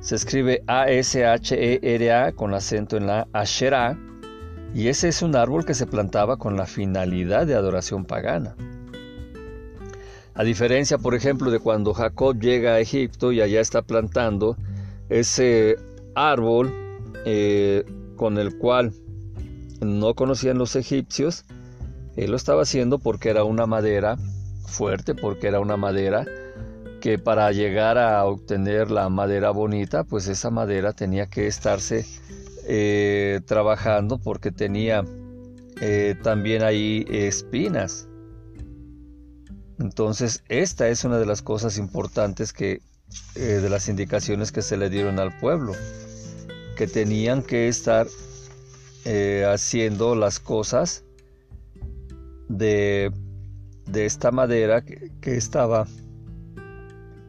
se 0.00 0.14
escribe 0.14 0.62
A-S-H-E-R-A 0.66 2.32
con 2.32 2.54
acento 2.54 2.96
en 2.96 3.06
la 3.06 3.26
Asherah, 3.32 3.98
y 4.74 4.88
ese 4.88 5.08
es 5.08 5.22
un 5.22 5.34
árbol 5.34 5.64
que 5.64 5.74
se 5.74 5.86
plantaba 5.86 6.36
con 6.36 6.56
la 6.56 6.66
finalidad 6.66 7.46
de 7.46 7.54
adoración 7.54 8.04
pagana. 8.04 8.54
A 10.34 10.44
diferencia, 10.44 10.98
por 10.98 11.14
ejemplo, 11.14 11.50
de 11.50 11.58
cuando 11.58 11.94
Jacob 11.94 12.38
llega 12.38 12.74
a 12.74 12.80
Egipto 12.80 13.32
y 13.32 13.40
allá 13.40 13.60
está 13.60 13.82
plantando 13.82 14.56
ese 15.08 15.76
árbol 16.14 16.72
eh, 17.24 17.84
con 18.14 18.38
el 18.38 18.56
cual 18.56 18.92
no 19.80 20.14
conocían 20.14 20.58
los 20.58 20.76
egipcios, 20.76 21.44
él 22.16 22.30
lo 22.30 22.36
estaba 22.36 22.62
haciendo 22.62 22.98
porque 22.98 23.30
era 23.30 23.44
una 23.44 23.66
madera 23.66 24.16
fuerte, 24.66 25.14
porque 25.14 25.48
era 25.48 25.60
una 25.60 25.76
madera 25.76 26.24
que 27.08 27.18
para 27.18 27.50
llegar 27.52 27.96
a 27.96 28.26
obtener 28.26 28.90
la 28.90 29.08
madera 29.08 29.48
bonita, 29.48 30.04
pues 30.04 30.28
esa 30.28 30.50
madera 30.50 30.92
tenía 30.92 31.26
que 31.26 31.46
estarse 31.46 32.04
eh, 32.66 33.40
trabajando 33.46 34.18
porque 34.18 34.52
tenía 34.52 35.02
eh, 35.80 36.16
también 36.22 36.62
ahí 36.62 37.06
espinas. 37.08 38.10
Entonces, 39.78 40.44
esta 40.50 40.88
es 40.88 41.02
una 41.02 41.18
de 41.18 41.24
las 41.24 41.40
cosas 41.40 41.78
importantes 41.78 42.52
que, 42.52 42.82
eh, 43.36 43.40
de 43.40 43.70
las 43.70 43.88
indicaciones 43.88 44.52
que 44.52 44.60
se 44.60 44.76
le 44.76 44.90
dieron 44.90 45.18
al 45.18 45.34
pueblo 45.38 45.72
que 46.76 46.86
tenían 46.86 47.42
que 47.42 47.68
estar 47.68 48.06
haciendo 49.50 50.14
las 50.14 50.40
cosas 50.40 51.06
de, 52.50 53.10
de 53.86 54.04
esta 54.04 54.30
madera 54.30 54.82
que, 54.82 55.36
estaba 55.38 55.86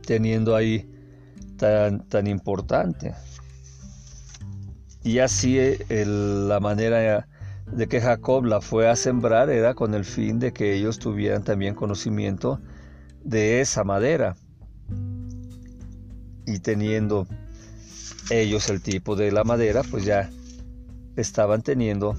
teniendo 0.10 0.56
ahí 0.56 0.90
tan, 1.56 2.00
tan 2.10 2.26
importante. 2.26 3.14
Y 5.04 5.20
así 5.20 5.60
eh, 5.60 6.04
la 6.08 6.60
manera 6.60 7.28
de 7.72 7.88
que 7.88 8.02
Jacob 8.02 8.46
la 8.46 8.60
fue 8.60 8.90
a 8.90 8.96
sembrar 8.96 9.52
era 9.52 9.76
con 9.76 9.94
el 9.94 10.04
fin 10.04 10.40
de 10.40 10.52
que 10.52 10.74
ellos 10.74 10.98
tuvieran 10.98 11.44
también 11.44 11.76
conocimiento 11.76 12.60
de 13.24 13.62
esa 13.62 13.84
madera. 13.84 14.36
Y 16.48 16.58
teniendo 16.58 17.28
ellos 18.32 18.68
el 18.72 18.82
tipo 18.82 19.16
de 19.16 19.32
la 19.32 19.44
madera, 19.44 19.84
pues 19.92 20.06
ya 20.06 20.28
estaban 21.18 21.62
teniendo 21.62 22.16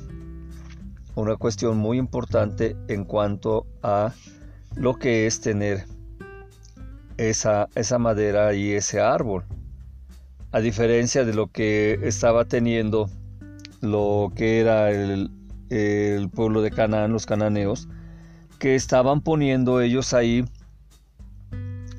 una 1.17 1.35
cuestión 1.35 1.77
muy 1.77 1.99
importante 1.99 2.77
en 2.87 3.05
cuanto 3.05 3.67
a 3.83 4.15
lo 4.77 4.95
que 4.95 5.27
es 5.27 5.41
tener 5.41 5.87
esa, 7.29 7.69
esa 7.75 7.99
madera 7.99 8.55
y 8.55 8.73
ese 8.73 9.01
árbol. 9.01 9.45
A 10.53 10.61
diferencia 10.61 11.25
de 11.25 11.35
lo 11.35 11.49
que 11.49 11.99
estaba 12.03 12.45
teniendo 12.47 13.09
lo 13.81 14.33
que 14.35 14.61
era 14.61 14.91
el, 14.91 15.31
pueblo 16.35 16.63
de 16.63 16.71
Canaán, 16.71 17.13
los 17.13 17.27
cananeos, 17.27 17.89
que 18.59 18.75
estaban 18.75 19.21
poniendo 19.21 19.81
ellos 19.81 20.13
ahí 20.15 20.45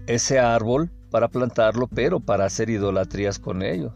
ese 0.07 0.39
árbol 0.39 0.91
para 1.10 1.29
plantarlo, 1.29 1.88
pero 1.88 2.19
para 2.19 2.45
hacer 2.45 2.69
idolatrías 2.69 3.39
con 3.39 3.62
ellos. 3.62 3.93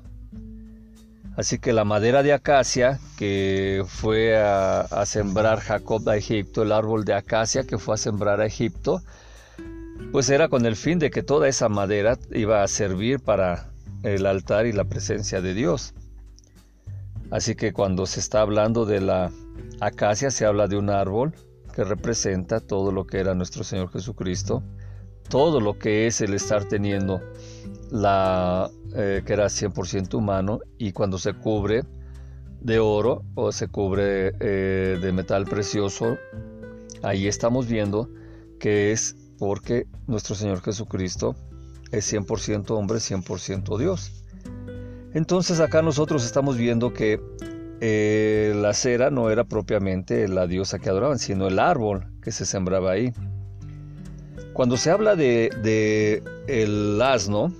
Así 1.36 1.60
que 1.60 1.74
la 1.74 1.84
madera 1.84 2.24
de 2.24 2.32
acacia 2.32 3.00
que 3.18 3.84
fue 3.86 4.38
a, 4.38 5.06
sembrar 5.06 5.60
Jacob 5.60 6.08
a 6.08 6.16
Egipto, 6.16 6.64
el 6.64 6.72
árbol 6.72 7.04
de 7.04 7.14
acacia 7.14 7.66
que 7.66 7.78
fue 7.78 7.96
a 7.96 7.98
sembrar 7.98 8.40
a 8.40 8.46
Egipto, 8.46 9.02
pues 10.12 10.30
era 10.30 10.48
con 10.50 10.66
el 10.66 10.76
fin 10.76 11.00
de 11.00 11.10
que 11.10 11.24
toda 11.24 11.48
esa 11.48 11.70
madera 11.70 12.18
iba 12.32 12.64
a 12.64 12.68
servir 12.68 13.20
para 13.20 13.72
el 14.04 14.26
altar 14.26 14.66
y 14.66 14.72
la 14.72 14.86
presencia 14.86 15.42
de 15.42 15.54
Dios. 15.54 15.94
Así 17.32 17.56
que 17.56 17.74
cuando 17.74 18.06
se 18.06 18.20
está 18.20 18.42
hablando 18.42 18.86
de 18.86 19.02
la 19.02 19.32
acacia 19.80 20.32
se 20.32 20.46
habla 20.46 20.68
de 20.68 20.78
un 20.78 20.90
árbol 20.90 21.34
que 21.74 21.84
representa 21.84 22.60
todo 22.60 22.92
lo 22.92 23.06
que 23.06 23.20
era 23.20 23.34
nuestro 23.34 23.64
Señor 23.64 23.92
Jesucristo, 23.92 24.64
todo 25.30 25.60
lo 25.60 25.78
que 25.78 26.08
es 26.08 26.22
el 26.22 26.34
estar 26.34 26.66
teniendo 26.66 27.22
la 27.92 28.70
eh, 28.96 29.24
que 29.26 29.34
era 29.34 29.46
100% 29.48 30.14
humano 30.14 30.60
y 30.78 30.94
cuando 30.94 31.18
se 31.18 31.34
cubre 31.34 31.84
de 32.62 32.80
oro 32.80 33.24
o 33.36 33.52
se 33.52 33.68
cubre 33.68 34.34
eh, 34.40 34.98
de 35.02 35.12
metal 35.12 35.46
precioso, 35.46 36.18
ahí 37.04 37.28
estamos 37.28 37.68
viendo 37.68 38.10
que 38.60 38.92
es 38.92 39.16
porque 39.38 39.88
nuestro 40.08 40.36
Señor 40.36 40.62
Jesucristo 40.62 41.36
es 41.92 42.12
100% 42.12 42.72
hombre, 42.72 42.98
100% 42.98 43.78
Dios. 43.78 44.24
Entonces 45.14 45.60
acá 45.60 45.82
nosotros 45.82 46.26
estamos 46.26 46.58
viendo 46.58 46.94
que 46.94 47.22
eh, 47.82 48.54
la 48.56 48.74
cera 48.74 49.10
no 49.10 49.30
era 49.30 49.44
propiamente 49.44 50.28
la 50.28 50.48
diosa 50.48 50.80
que 50.80 50.90
adoraban, 50.90 51.20
sino 51.20 51.48
el 51.48 51.60
árbol 51.60 52.08
que 52.22 52.32
se 52.32 52.46
sembraba 52.46 52.92
ahí. 52.92 53.14
Cuando 54.54 54.78
se 54.78 54.90
habla 54.90 55.16
de, 55.16 56.24
el 56.48 57.02
asno, 57.02 57.54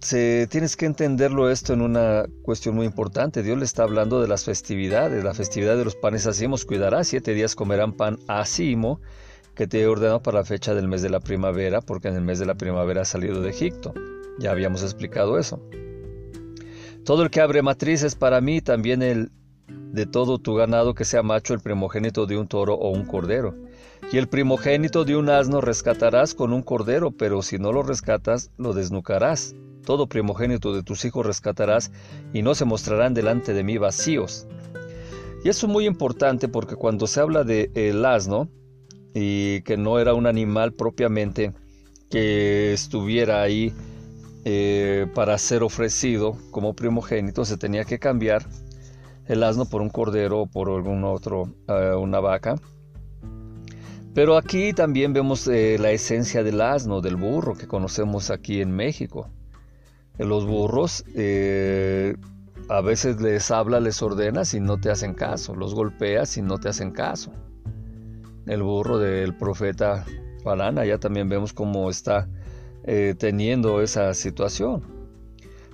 tienes 0.00 0.76
que 0.76 0.86
entenderlo 0.86 1.50
esto 1.50 1.74
en 1.74 1.82
una 1.82 2.24
cuestión 2.42 2.74
muy 2.74 2.86
importante. 2.86 3.42
Dios 3.42 3.58
le 3.58 3.64
está 3.64 3.82
hablando 3.82 4.22
de 4.22 4.28
las 4.28 4.44
festividades. 4.44 5.22
La 5.22 5.34
festividad 5.34 5.76
de 5.76 5.84
los 5.84 5.96
panes 5.96 6.26
hacemos 6.26 6.64
cuidará. 6.64 7.04
Siete 7.04 7.34
días 7.34 7.54
comerán 7.54 7.92
pan 7.92 8.18
asimo 8.26 9.00
que 9.54 9.66
te 9.66 9.80
he 9.80 9.86
ordenado 9.86 10.22
para 10.22 10.38
la 10.38 10.44
fecha 10.44 10.74
del 10.74 10.88
mes 10.88 11.02
de 11.02 11.10
la 11.10 11.20
primavera, 11.20 11.80
porque 11.80 12.08
en 12.08 12.16
el 12.16 12.22
mes 12.22 12.38
de 12.38 12.46
la 12.46 12.54
primavera 12.54 13.02
ha 13.02 13.04
salido 13.04 13.40
de 13.40 13.50
Egipto. 13.50 13.94
Ya 14.38 14.50
habíamos 14.50 14.82
explicado 14.82 15.38
eso. 15.38 15.60
Todo 17.04 17.22
el 17.22 17.30
que 17.30 17.40
abre 17.40 17.62
matriz 17.62 18.02
es 18.02 18.14
para 18.14 18.40
mí, 18.40 18.60
también 18.60 19.02
el 19.02 19.30
de 19.68 20.06
todo 20.06 20.38
tu 20.38 20.54
ganado 20.54 20.94
que 20.94 21.04
sea 21.04 21.22
macho, 21.22 21.54
el 21.54 21.60
primogénito 21.60 22.26
de 22.26 22.36
un 22.36 22.48
toro 22.48 22.74
o 22.74 22.90
un 22.90 23.04
cordero. 23.04 23.54
Y 24.12 24.18
el 24.18 24.28
primogénito 24.28 25.04
de 25.04 25.16
un 25.16 25.28
asno 25.28 25.60
rescatarás 25.60 26.34
con 26.34 26.52
un 26.52 26.62
cordero, 26.62 27.12
pero 27.12 27.42
si 27.42 27.58
no 27.58 27.72
lo 27.72 27.82
rescatas, 27.82 28.50
lo 28.56 28.72
desnucarás. 28.72 29.54
Todo 29.84 30.08
primogénito 30.08 30.74
de 30.74 30.82
tus 30.82 31.04
hijos 31.04 31.24
rescatarás, 31.24 31.92
y 32.32 32.42
no 32.42 32.54
se 32.54 32.64
mostrarán 32.64 33.14
delante 33.14 33.54
de 33.54 33.62
mí 33.62 33.78
vacíos. 33.78 34.46
Y 35.44 35.50
eso 35.50 35.66
es 35.66 35.72
muy 35.72 35.86
importante 35.86 36.48
porque 36.48 36.74
cuando 36.74 37.06
se 37.06 37.20
habla 37.20 37.44
de 37.44 37.70
el 37.74 38.04
asno, 38.04 38.48
y 39.14 39.62
que 39.62 39.76
no 39.76 40.00
era 40.00 40.12
un 40.12 40.26
animal 40.26 40.72
propiamente 40.72 41.52
que 42.10 42.72
estuviera 42.72 43.42
ahí 43.42 43.72
eh, 44.44 45.06
para 45.14 45.38
ser 45.38 45.62
ofrecido 45.62 46.36
como 46.50 46.74
primogénito, 46.74 47.44
se 47.44 47.56
tenía 47.56 47.84
que 47.84 47.98
cambiar 47.98 48.46
el 49.26 49.42
asno 49.42 49.64
por 49.64 49.80
un 49.80 49.88
cordero 49.88 50.42
o 50.42 50.46
por 50.46 50.68
algún 50.68 51.04
otro, 51.04 51.54
eh, 51.68 51.94
una 51.94 52.20
vaca. 52.20 52.56
Pero 54.14 54.36
aquí 54.36 54.72
también 54.74 55.12
vemos 55.12 55.48
eh, 55.48 55.76
la 55.80 55.92
esencia 55.92 56.42
del 56.42 56.60
asno, 56.60 57.00
del 57.00 57.16
burro 57.16 57.54
que 57.54 57.66
conocemos 57.66 58.30
aquí 58.30 58.60
en 58.60 58.70
México. 58.70 59.30
Los 60.18 60.46
burros 60.46 61.04
a 62.68 62.80
veces 62.80 63.20
les 63.20 63.50
habla, 63.50 63.80
les 63.80 64.00
ordena 64.02 64.44
si 64.44 64.60
no 64.60 64.78
te 64.78 64.90
hacen 64.90 65.14
caso, 65.14 65.56
los 65.56 65.74
golpea 65.74 66.26
si 66.26 66.42
no 66.42 66.58
te 66.58 66.68
hacen 66.68 66.92
caso. 66.92 67.32
El 68.46 68.62
burro 68.62 68.98
del 68.98 69.34
profeta 69.36 70.04
Balán, 70.44 70.76
ya 70.84 70.98
también 70.98 71.28
vemos 71.28 71.52
cómo 71.52 71.88
está 71.88 72.28
eh, 72.84 73.14
teniendo 73.18 73.80
esa 73.80 74.12
situación. 74.14 74.82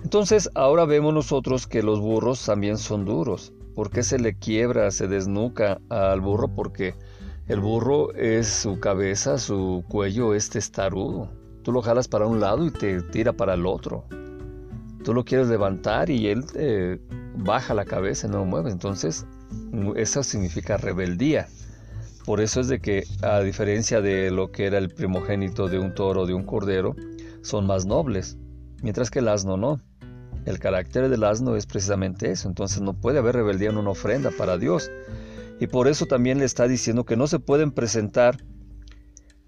Entonces 0.03 0.49
ahora 0.55 0.85
vemos 0.85 1.13
nosotros 1.13 1.67
que 1.67 1.83
los 1.83 2.01
burros 2.01 2.45
también 2.45 2.79
son 2.79 3.05
duros. 3.05 3.53
¿Por 3.75 3.91
qué 3.91 4.03
se 4.03 4.19
le 4.19 4.35
quiebra, 4.35 4.91
se 4.91 5.09
desnuca 5.09 5.81
al 5.89 6.21
burro? 6.21 6.49
Porque 6.49 6.95
el 7.49 7.61
burro 7.61 8.13
es 8.15 8.47
su 8.47 8.79
cabeza, 8.79 9.39
su 9.39 9.85
cuello 9.89 10.35
es 10.35 10.51
testarudo. 10.51 11.29
Tú 11.63 11.73
lo 11.73 11.83
jalas 11.83 12.09
para 12.09 12.27
un 12.27 12.41
lado 12.41 12.65
y 12.65 12.71
te 12.71 13.03
tira 13.03 13.33
para 13.33 13.55
el 13.55 13.67
otro. 13.67 14.05
Tú 15.05 15.15
lo 15.15 15.25
quieres 15.25 15.49
levantar 15.49 16.11
y 16.11 16.29
él 16.29 16.47
te 16.47 17.01
baja 17.37 17.75
la 17.75 17.85
cabeza 17.85 18.27
y 18.27 18.31
no 18.31 18.39
lo 18.39 18.45
mueve. 18.45 18.71
Entonces, 18.71 19.27
eso 19.97 20.23
significa 20.23 20.77
rebeldía. 20.77 21.49
Por 22.25 22.41
eso 22.41 22.61
es 22.61 22.69
de 22.69 22.81
que, 22.81 23.05
a 23.23 23.41
diferencia 23.41 24.01
de 24.01 24.31
lo 24.31 24.53
que 24.53 24.67
era 24.67 24.79
el 24.79 24.91
primogénito 24.91 25.69
de 25.69 25.79
un 25.79 25.95
toro 25.95 26.23
o 26.23 26.27
de 26.27 26.35
un 26.35 26.45
cordero, 26.45 26.95
son 27.43 27.67
más 27.67 27.87
nobles, 27.87 28.37
mientras 28.83 29.11
que 29.11 29.21
el 29.21 29.29
asno 29.29 29.57
no. 29.57 29.81
El 30.47 30.59
carácter 30.59 31.09
del 31.09 31.25
asno 31.25 31.57
es 31.57 31.67
precisamente 31.67 32.31
eso, 32.31 32.49
entonces 32.49 32.81
no 32.81 32.95
puede 32.95 33.19
haber 33.19 33.37
rebeldía 33.37 33.71
en 33.71 33.77
una 33.77 33.91
ofrenda 33.91 34.31
para 34.37 34.59
Dios. 34.59 34.91
Y 35.61 35.67
por 35.67 35.89
eso 35.89 36.07
también 36.07 36.39
le 36.39 36.47
está 36.47 36.67
diciendo 36.67 37.05
que 37.05 37.17
no 37.17 37.27
se 37.27 37.39
pueden 37.39 37.73
presentar 37.73 38.39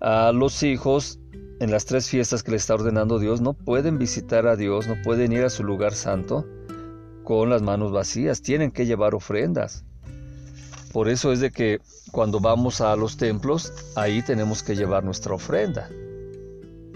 a 0.01 0.33
los 0.33 0.63
hijos 0.63 1.21
en 1.61 1.71
las 1.71 1.85
tres 1.85 2.09
fiestas 2.09 2.43
que 2.43 2.51
le 2.51 2.57
está 2.57 2.75
ordenando 2.75 3.19
Dios, 3.19 3.41
no 3.41 3.55
pueden 3.55 3.99
visitar 3.99 4.47
a 4.47 4.57
Dios, 4.57 4.89
no 4.89 4.97
pueden 5.03 5.33
ir 5.33 5.45
a 5.45 5.51
su 5.51 5.63
lugar 5.63 5.95
santo 5.95 6.47
con 7.23 7.51
las 7.51 7.63
manos 7.63 7.93
vacías, 7.93 8.43
tienen 8.43 8.73
que 8.73 8.85
llevar 8.85 9.15
ofrendas. 9.15 9.85
Por 10.93 11.09
eso 11.09 11.33
es 11.33 11.41
de 11.41 11.51
que 11.51 11.81
cuando 12.11 12.39
vamos 12.39 12.81
a 12.83 12.95
los 12.97 13.17
templos, 13.17 13.73
ahí 13.97 14.23
tenemos 14.23 14.63
que 14.63 14.77
llevar 14.77 15.05
nuestra 15.05 15.35
ofrenda. 15.35 15.89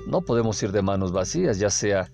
No 0.06 0.20
podemos 0.20 0.62
ir 0.62 0.70
de 0.70 0.82
manos 0.82 1.12
vacías, 1.12 1.58
ya 1.58 1.70
sea 1.70 2.10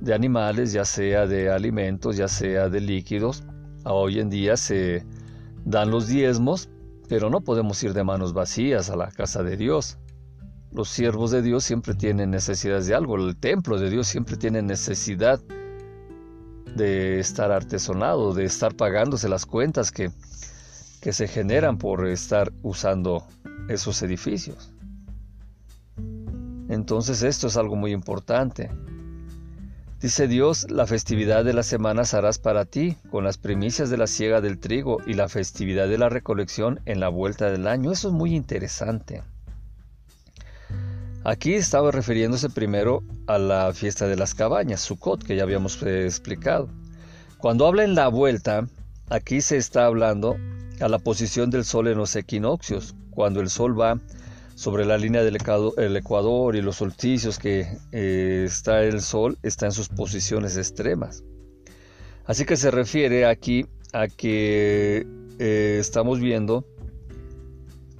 de 0.00 0.14
animales, 0.14 0.72
ya 0.72 0.84
sea 0.84 1.26
de 1.26 1.50
alimentos, 1.50 2.16
ya 2.16 2.28
sea 2.28 2.68
de 2.68 2.80
líquidos. 2.80 3.42
Hoy 3.84 4.20
en 4.20 4.30
día 4.30 4.56
se 4.56 5.04
dan 5.64 5.90
los 5.90 6.06
diezmos, 6.06 6.68
pero 7.08 7.30
no 7.30 7.40
podemos 7.40 7.82
ir 7.82 7.94
de 7.94 8.04
manos 8.04 8.32
vacías 8.32 8.88
a 8.88 8.96
la 8.96 9.10
casa 9.10 9.42
de 9.42 9.56
Dios. 9.56 9.98
Los 10.70 10.88
siervos 10.88 11.32
de 11.32 11.42
Dios 11.42 11.64
siempre 11.64 11.94
tienen 11.94 12.30
necesidades 12.30 12.86
de 12.86 12.94
algo. 12.94 13.16
El 13.16 13.36
templo 13.36 13.78
de 13.78 13.90
Dios 13.90 14.06
siempre 14.06 14.36
tiene 14.36 14.62
necesidad 14.62 15.40
de 16.76 17.18
estar 17.18 17.50
artesonado, 17.50 18.34
de 18.34 18.44
estar 18.44 18.76
pagándose 18.76 19.28
las 19.28 19.46
cuentas 19.46 19.90
que, 19.90 20.10
que 21.00 21.12
se 21.12 21.28
generan 21.28 21.78
por 21.78 22.06
estar 22.08 22.52
usando 22.62 23.26
esos 23.68 24.02
edificios. 24.02 24.72
Entonces 26.68 27.22
esto 27.22 27.46
es 27.46 27.56
algo 27.56 27.76
muy 27.76 27.92
importante. 27.92 28.70
Dice 30.00 30.28
Dios, 30.28 30.70
la 30.70 30.86
festividad 30.86 31.44
de 31.44 31.52
las 31.52 31.66
semanas 31.66 32.14
harás 32.14 32.38
para 32.38 32.66
ti, 32.66 32.96
con 33.10 33.24
las 33.24 33.36
primicias 33.36 33.90
de 33.90 33.96
la 33.96 34.06
siega 34.06 34.40
del 34.40 34.60
trigo 34.60 34.98
y 35.04 35.14
la 35.14 35.28
festividad 35.28 35.88
de 35.88 35.98
la 35.98 36.08
recolección 36.08 36.80
en 36.84 37.00
la 37.00 37.08
vuelta 37.08 37.50
del 37.50 37.66
año. 37.66 37.90
Eso 37.90 38.08
es 38.08 38.14
muy 38.14 38.36
interesante. 38.36 39.24
Aquí 41.24 41.54
estaba 41.54 41.90
refiriéndose 41.90 42.48
primero 42.48 43.02
a 43.26 43.38
la 43.38 43.72
fiesta 43.74 44.06
de 44.06 44.16
las 44.16 44.34
cabañas, 44.34 44.80
Sukkot, 44.82 45.24
que 45.24 45.34
ya 45.34 45.42
habíamos 45.42 45.82
eh, 45.82 46.04
explicado. 46.04 46.68
Cuando 47.38 47.66
habla 47.66 47.82
en 47.82 47.96
la 47.96 48.06
vuelta, 48.06 48.68
aquí 49.10 49.40
se 49.40 49.56
está 49.56 49.86
hablando 49.86 50.36
a 50.80 50.88
la 50.88 50.98
posición 50.98 51.50
del 51.50 51.64
sol 51.64 51.88
en 51.88 51.98
los 51.98 52.14
equinoccios, 52.16 52.94
cuando 53.10 53.40
el 53.40 53.50
sol 53.50 53.78
va 53.78 54.00
sobre 54.54 54.84
la 54.84 54.98
línea 54.98 55.22
del 55.22 55.36
ecuador 55.96 56.56
y 56.56 56.62
los 56.62 56.76
solsticios 56.76 57.38
que 57.38 57.78
eh, 57.92 58.44
está 58.46 58.82
el 58.82 59.00
sol 59.00 59.38
está 59.42 59.66
en 59.66 59.72
sus 59.72 59.88
posiciones 59.88 60.56
extremas. 60.56 61.22
Así 62.24 62.44
que 62.44 62.56
se 62.56 62.70
refiere 62.70 63.24
aquí 63.24 63.66
a 63.92 64.08
que 64.08 65.06
eh, 65.38 65.76
estamos 65.80 66.20
viendo 66.20 66.64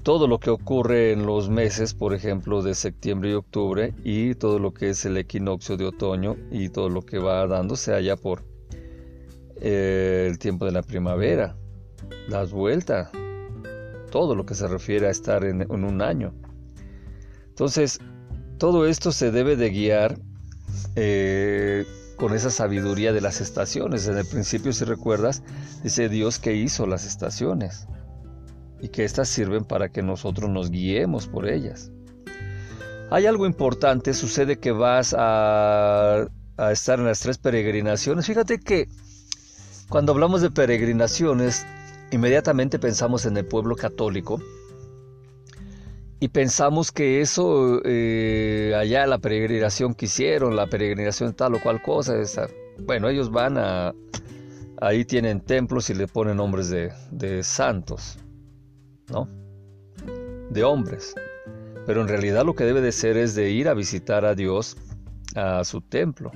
todo 0.02 0.26
lo 0.26 0.40
que 0.40 0.50
ocurre 0.50 1.12
en 1.12 1.26
los 1.26 1.50
meses, 1.50 1.94
por 1.94 2.14
ejemplo, 2.14 2.62
de 2.62 2.74
septiembre 2.74 3.30
y 3.30 3.34
octubre, 3.34 3.94
y 4.02 4.34
todo 4.34 4.58
lo 4.58 4.72
que 4.72 4.90
es 4.90 5.04
el 5.04 5.16
equinoccio 5.16 5.76
de 5.76 5.84
otoño 5.84 6.36
y 6.50 6.70
todo 6.70 6.88
lo 6.88 7.02
que 7.02 7.18
va 7.18 7.46
dándose 7.46 7.94
allá 7.94 8.16
por 8.16 8.42
eh, 9.60 10.26
el 10.28 10.38
tiempo 10.38 10.64
de 10.64 10.72
la 10.72 10.82
primavera, 10.82 11.56
las 12.28 12.52
vueltas, 12.52 13.10
todo 14.10 14.34
lo 14.34 14.46
que 14.46 14.54
se 14.54 14.66
refiere 14.66 15.06
a 15.06 15.10
estar 15.10 15.44
en, 15.44 15.70
un 15.70 16.02
año. 16.02 16.34
Entonces, 17.48 18.00
todo 18.58 18.86
esto 18.86 19.12
se 19.12 19.30
debe 19.30 19.56
de 19.56 19.70
guiar 19.70 20.18
eh, 20.96 21.86
con 22.16 22.34
esa 22.34 22.50
sabiduría 22.50 23.12
de 23.12 23.20
las 23.20 23.40
estaciones. 23.40 24.08
En 24.08 24.18
el 24.18 24.26
principio, 24.26 24.72
si 24.72 24.84
recuerdas, 24.84 25.42
dice 25.82 26.08
Dios 26.08 26.38
que 26.38 26.54
hizo 26.54 26.86
las 26.86 27.06
estaciones 27.06 27.86
y 28.80 28.88
que 28.88 29.04
éstas 29.04 29.28
sirven 29.28 29.64
para 29.64 29.88
que 29.90 30.02
nosotros 30.02 30.50
nos 30.50 30.70
guiemos 30.70 31.26
por 31.26 31.48
ellas. 31.48 31.90
Hay 33.10 33.26
algo 33.26 33.46
importante, 33.46 34.12
sucede 34.12 34.58
que 34.58 34.70
vas 34.70 35.14
a, 35.16 36.26
estar 36.70 36.98
en 36.98 37.06
las 37.06 37.20
tres 37.20 37.38
peregrinaciones. 37.38 38.26
Fíjate 38.26 38.58
que 38.58 38.88
cuando 39.88 40.12
hablamos 40.12 40.42
de 40.42 40.50
peregrinaciones, 40.50 41.64
inmediatamente 42.10 42.78
pensamos 42.78 43.26
en 43.26 43.36
el 43.36 43.44
pueblo 43.44 43.76
católico 43.76 44.40
y 46.20 46.28
pensamos 46.28 46.90
que 46.90 47.20
eso, 47.20 47.80
eh, 47.84 48.74
allá 48.76 49.06
la 49.06 49.18
peregrinación 49.18 49.94
que 49.94 50.06
hicieron, 50.06 50.56
la 50.56 50.66
peregrinación 50.66 51.34
tal 51.34 51.54
o 51.54 51.60
cual 51.60 51.80
cosa, 51.82 52.14
bueno, 52.80 53.08
ellos 53.08 53.30
van 53.30 53.56
a, 53.58 53.94
ahí 54.80 55.04
tienen 55.04 55.40
templos 55.40 55.90
y 55.90 55.94
le 55.94 56.06
ponen 56.08 56.38
nombres 56.38 56.70
de, 56.70 56.92
de 57.10 57.42
santos. 57.42 58.18
¿no? 59.10 59.28
De 60.50 60.64
hombres. 60.64 61.14
Pero 61.86 62.00
en 62.02 62.08
realidad 62.08 62.44
lo 62.44 62.54
que 62.54 62.64
debe 62.64 62.80
de 62.80 62.92
ser 62.92 63.16
es 63.16 63.34
de 63.34 63.50
ir 63.50 63.68
a 63.68 63.74
visitar 63.74 64.24
a 64.24 64.34
Dios 64.34 64.76
a 65.34 65.64
su 65.64 65.80
templo. 65.80 66.30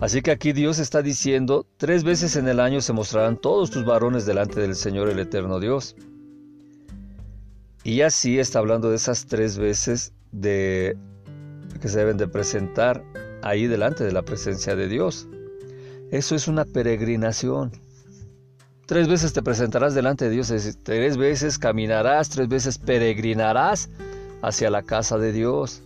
Así 0.00 0.22
que 0.22 0.30
aquí 0.30 0.52
Dios 0.54 0.78
está 0.78 1.02
diciendo, 1.02 1.66
tres 1.76 2.04
veces 2.04 2.36
en 2.36 2.48
el 2.48 2.58
año 2.58 2.80
se 2.80 2.94
mostrarán 2.94 3.36
todos 3.36 3.70
tus 3.70 3.84
varones 3.84 4.24
delante 4.24 4.58
del 4.58 4.74
Señor 4.74 5.10
el 5.10 5.18
eterno 5.18 5.60
Dios. 5.60 5.94
Y 7.84 8.00
así 8.00 8.38
está 8.38 8.60
hablando 8.60 8.88
de 8.88 8.96
esas 8.96 9.26
tres 9.26 9.58
veces 9.58 10.14
de 10.32 10.96
que 11.82 11.88
se 11.88 11.98
deben 11.98 12.16
de 12.16 12.28
presentar 12.28 13.04
ahí 13.42 13.66
delante 13.66 14.02
de 14.02 14.12
la 14.12 14.22
presencia 14.22 14.74
de 14.74 14.88
Dios. 14.88 15.28
Eso 16.10 16.34
es 16.34 16.48
una 16.48 16.64
peregrinación. 16.64 17.70
Tres 18.86 19.06
veces 19.06 19.34
te 19.34 19.42
presentarás 19.42 19.94
delante 19.94 20.24
de 20.24 20.30
Dios, 20.30 20.52
tres 20.82 21.16
veces 21.18 21.58
caminarás, 21.58 22.30
tres 22.30 22.48
veces 22.48 22.78
peregrinarás 22.78 23.90
hacia 24.42 24.70
la 24.70 24.82
casa 24.82 25.18
de 25.18 25.32
Dios. 25.32 25.82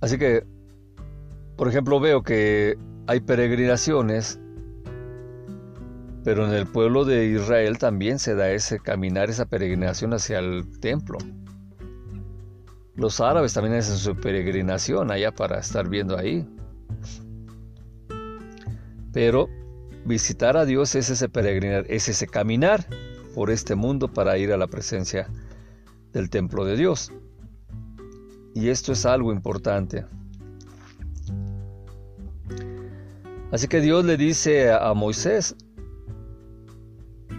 Así 0.00 0.18
que, 0.18 0.44
por 1.56 1.68
ejemplo, 1.68 1.98
veo 2.00 2.22
que 2.22 2.78
hay 3.06 3.20
peregrinaciones, 3.20 4.40
pero 6.24 6.46
en 6.46 6.52
el 6.52 6.66
pueblo 6.66 7.04
de 7.04 7.26
Israel 7.26 7.78
también 7.78 8.18
se 8.18 8.34
da 8.34 8.50
ese 8.50 8.78
caminar, 8.78 9.30
esa 9.30 9.46
peregrinación 9.46 10.12
hacia 10.12 10.38
el 10.38 10.78
templo. 10.80 11.18
Los 12.94 13.20
árabes 13.20 13.54
también 13.54 13.76
hacen 13.76 13.96
su 13.96 14.14
peregrinación 14.16 15.10
allá 15.10 15.32
para 15.32 15.58
estar 15.58 15.88
viendo 15.88 16.18
ahí. 16.18 16.46
Pero 19.12 19.48
visitar 20.04 20.56
a 20.56 20.64
Dios 20.64 20.94
es 20.94 21.08
ese 21.10 21.28
peregrinar, 21.28 21.86
es 21.88 22.08
ese 22.08 22.26
caminar 22.26 22.86
por 23.34 23.50
este 23.50 23.74
mundo 23.74 24.12
para 24.12 24.36
ir 24.36 24.52
a 24.52 24.56
la 24.56 24.66
presencia 24.66 25.28
del 26.12 26.28
templo 26.28 26.64
de 26.64 26.76
Dios. 26.76 27.12
Y 28.58 28.70
esto 28.70 28.90
es 28.90 29.06
algo 29.06 29.32
importante. 29.32 30.04
Así 33.52 33.68
que 33.68 33.80
Dios 33.80 34.04
le 34.04 34.16
dice 34.16 34.72
a 34.72 34.92
Moisés, 34.94 35.54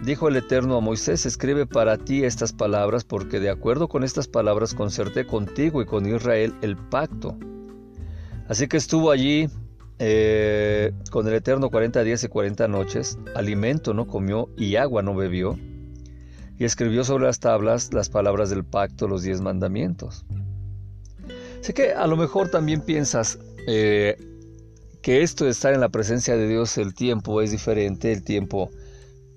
Dijo 0.02 0.28
el 0.28 0.36
Eterno 0.36 0.78
a 0.78 0.80
Moisés, 0.80 1.26
escribe 1.26 1.66
para 1.66 1.98
ti 1.98 2.24
estas 2.24 2.54
palabras, 2.54 3.04
porque 3.04 3.38
de 3.38 3.50
acuerdo 3.50 3.86
con 3.86 4.02
estas 4.02 4.28
palabras 4.28 4.72
concerté 4.72 5.26
contigo 5.26 5.82
y 5.82 5.84
con 5.84 6.06
Israel 6.06 6.54
el 6.62 6.78
pacto. 6.78 7.36
Así 8.48 8.66
que 8.66 8.78
estuvo 8.78 9.10
allí 9.10 9.50
eh, 9.98 10.94
con 11.10 11.28
el 11.28 11.34
Eterno 11.34 11.68
40 11.68 12.02
días 12.02 12.24
y 12.24 12.28
40 12.28 12.66
noches, 12.66 13.18
alimento 13.34 13.92
no 13.92 14.06
comió 14.06 14.48
y 14.56 14.76
agua 14.76 15.02
no 15.02 15.14
bebió, 15.14 15.58
y 16.58 16.64
escribió 16.64 17.04
sobre 17.04 17.26
las 17.26 17.38
tablas 17.38 17.92
las 17.92 18.08
palabras 18.08 18.48
del 18.48 18.64
pacto, 18.64 19.06
los 19.06 19.22
diez 19.22 19.42
mandamientos. 19.42 20.24
Así 21.60 21.72
que 21.72 21.92
a 21.92 22.06
lo 22.06 22.16
mejor 22.16 22.50
también 22.50 22.80
piensas 22.80 23.38
eh, 23.66 24.16
que 25.02 25.22
esto 25.22 25.44
de 25.44 25.50
estar 25.50 25.74
en 25.74 25.80
la 25.80 25.88
presencia 25.88 26.36
de 26.36 26.48
Dios, 26.48 26.78
el 26.78 26.94
tiempo 26.94 27.42
es 27.42 27.50
diferente, 27.50 28.12
el 28.12 28.24
tiempo 28.24 28.70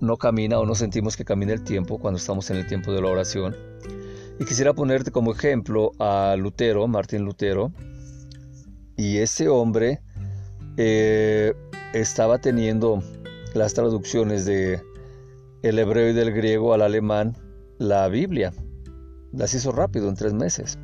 no 0.00 0.16
camina 0.16 0.58
o 0.58 0.66
no 0.66 0.74
sentimos 0.74 1.16
que 1.16 1.24
camina 1.24 1.52
el 1.52 1.64
tiempo 1.64 1.98
cuando 1.98 2.18
estamos 2.18 2.50
en 2.50 2.56
el 2.56 2.66
tiempo 2.66 2.92
de 2.92 3.00
la 3.00 3.08
oración. 3.08 3.56
Y 4.38 4.44
quisiera 4.44 4.72
ponerte 4.72 5.10
como 5.10 5.32
ejemplo 5.32 5.92
a 5.98 6.34
Lutero, 6.36 6.86
Martín 6.88 7.22
Lutero, 7.24 7.72
y 8.96 9.18
ese 9.18 9.48
hombre 9.48 10.00
eh, 10.76 11.54
estaba 11.92 12.38
teniendo 12.38 13.02
las 13.54 13.74
traducciones 13.74 14.44
de 14.44 14.80
el 15.62 15.78
hebreo 15.78 16.10
y 16.10 16.12
del 16.12 16.32
griego 16.32 16.74
al 16.74 16.82
alemán, 16.82 17.36
la 17.78 18.08
Biblia. 18.08 18.52
Las 19.32 19.54
hizo 19.54 19.72
rápido 19.72 20.08
en 20.08 20.14
tres 20.14 20.34
meses. 20.34 20.78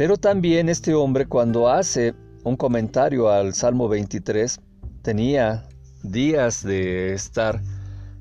Pero 0.00 0.16
también 0.16 0.70
este 0.70 0.94
hombre 0.94 1.26
cuando 1.26 1.68
hace 1.68 2.14
un 2.42 2.56
comentario 2.56 3.28
al 3.28 3.52
Salmo 3.52 3.86
23, 3.86 4.58
tenía 5.02 5.68
días 6.02 6.64
de 6.64 7.12
estar 7.12 7.60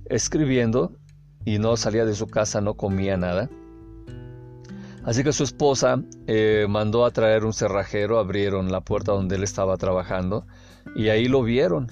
escribiendo 0.09 0.91
y 1.45 1.57
no 1.57 1.77
salía 1.77 2.03
de 2.03 2.15
su 2.15 2.27
casa, 2.27 2.59
no 2.59 2.73
comía 2.73 3.15
nada. 3.15 3.49
Así 5.05 5.23
que 5.23 5.31
su 5.31 5.45
esposa 5.45 6.03
eh, 6.27 6.65
mandó 6.67 7.05
a 7.05 7.11
traer 7.11 7.45
un 7.45 7.53
cerrajero, 7.53 8.19
abrieron 8.19 8.73
la 8.73 8.81
puerta 8.81 9.13
donde 9.13 9.37
él 9.37 9.43
estaba 9.43 9.77
trabajando 9.77 10.45
y 10.97 11.07
ahí 11.07 11.29
lo 11.29 11.43
vieron 11.43 11.89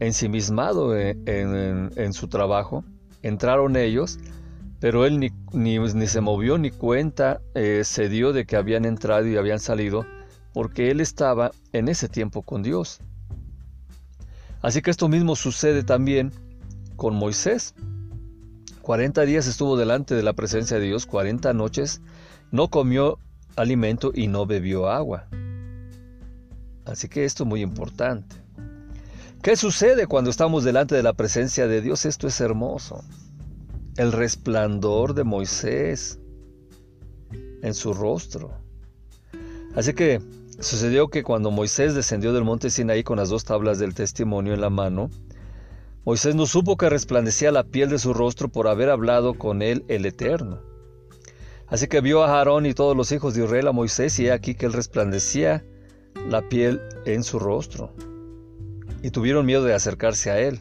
ensimismado 0.00 0.94
eh, 0.94 1.16
en, 1.24 1.90
en, 1.96 2.12
su 2.12 2.28
trabajo. 2.28 2.84
Entraron 3.22 3.76
ellos, 3.76 4.18
pero 4.80 5.04
él 5.04 5.20
ni, 5.20 5.30
ni, 5.52 6.06
se 6.06 6.20
movió 6.20 6.56
ni 6.58 6.70
cuenta 6.70 7.40
eh, 7.54 7.82
se 7.84 8.08
dio 8.08 8.32
de 8.32 8.46
que 8.46 8.56
habían 8.56 8.86
entrado 8.86 9.26
y 9.26 9.36
habían 9.36 9.60
salido, 9.60 10.06
porque 10.54 10.90
él 10.90 11.00
estaba 11.00 11.52
en 11.72 11.88
ese 11.88 12.08
tiempo 12.08 12.42
con 12.42 12.62
Dios. 12.62 13.00
Así 14.62 14.82
que 14.82 14.90
esto 14.90 15.08
mismo 15.08 15.36
sucede 15.36 15.84
también 15.84 16.32
con 16.96 17.14
Moisés. 17.14 17.74
40 18.82 19.22
días 19.22 19.46
estuvo 19.46 19.76
delante 19.76 20.14
de 20.14 20.22
la 20.22 20.32
presencia 20.32 20.78
de 20.78 20.86
Dios, 20.86 21.06
40 21.06 21.52
noches, 21.52 22.00
no 22.50 22.68
comió 22.68 23.18
alimento 23.56 24.12
y 24.14 24.26
no 24.28 24.46
bebió 24.46 24.88
agua. 24.88 25.28
Así 26.86 27.08
que 27.08 27.24
esto 27.24 27.44
es 27.44 27.48
muy 27.48 27.60
importante. 27.60 28.36
¿Qué 29.42 29.56
sucede 29.56 30.06
cuando 30.06 30.30
estamos 30.30 30.64
delante 30.64 30.94
de 30.94 31.02
la 31.02 31.12
presencia 31.12 31.66
de 31.66 31.80
Dios? 31.80 32.04
Esto 32.04 32.26
es 32.26 32.40
hermoso. 32.40 33.04
El 33.96 34.12
resplandor 34.12 35.14
de 35.14 35.24
Moisés 35.24 36.18
en 37.62 37.74
su 37.74 37.92
rostro. 37.92 38.52
Así 39.74 39.94
que 39.94 40.20
sucedió 40.58 41.08
que 41.08 41.22
cuando 41.22 41.50
Moisés 41.50 41.94
descendió 41.94 42.32
del 42.32 42.44
monte 42.44 42.70
Sinaí 42.70 43.02
con 43.02 43.18
las 43.18 43.28
dos 43.28 43.44
tablas 43.44 43.78
del 43.78 43.94
testimonio 43.94 44.54
en 44.54 44.60
la 44.60 44.70
mano, 44.70 45.10
Moisés 46.04 46.34
no 46.34 46.46
supo 46.46 46.76
que 46.76 46.88
resplandecía 46.88 47.52
la 47.52 47.64
piel 47.64 47.90
de 47.90 47.98
su 47.98 48.14
rostro 48.14 48.48
por 48.48 48.68
haber 48.68 48.88
hablado 48.88 49.34
con 49.34 49.60
él 49.62 49.84
el 49.88 50.06
Eterno. 50.06 50.60
Así 51.66 51.86
que 51.86 52.00
vio 52.00 52.24
a 52.24 52.38
Aarón 52.38 52.66
y 52.66 52.74
todos 52.74 52.96
los 52.96 53.12
hijos 53.12 53.34
de 53.34 53.44
Israel 53.44 53.68
a 53.68 53.72
Moisés 53.72 54.18
y 54.18 54.26
he 54.26 54.32
aquí 54.32 54.54
que 54.54 54.66
él 54.66 54.72
resplandecía 54.72 55.64
la 56.28 56.48
piel 56.48 56.80
en 57.04 57.22
su 57.22 57.38
rostro. 57.38 57.92
Y 59.02 59.10
tuvieron 59.10 59.46
miedo 59.46 59.64
de 59.64 59.74
acercarse 59.74 60.30
a 60.30 60.40
él. 60.40 60.60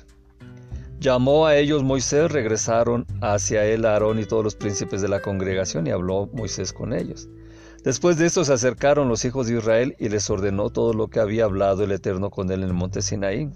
Llamó 1.00 1.46
a 1.46 1.56
ellos 1.56 1.82
Moisés, 1.82 2.30
regresaron 2.30 3.06
hacia 3.22 3.66
él 3.66 3.86
Aarón 3.86 4.20
y 4.20 4.26
todos 4.26 4.44
los 4.44 4.56
príncipes 4.56 5.02
de 5.02 5.08
la 5.08 5.22
congregación 5.22 5.88
y 5.88 5.92
habló 5.92 6.30
Moisés 6.34 6.74
con 6.74 6.92
ellos. 6.92 7.30
Después 7.86 8.18
de 8.18 8.26
esto 8.26 8.44
se 8.44 8.52
acercaron 8.52 9.08
los 9.08 9.24
hijos 9.24 9.48
de 9.48 9.58
Israel 9.58 9.96
y 9.98 10.10
les 10.10 10.30
ordenó 10.30 10.70
todo 10.70 10.92
lo 10.94 11.08
que 11.08 11.22
había 11.22 11.46
hablado 11.46 11.86
el 11.86 11.94
Eterno 11.94 12.30
con 12.30 12.52
él 12.52 12.64
en 12.64 12.68
el 12.68 12.74
monte 12.74 13.02
Sinaí. 13.02 13.50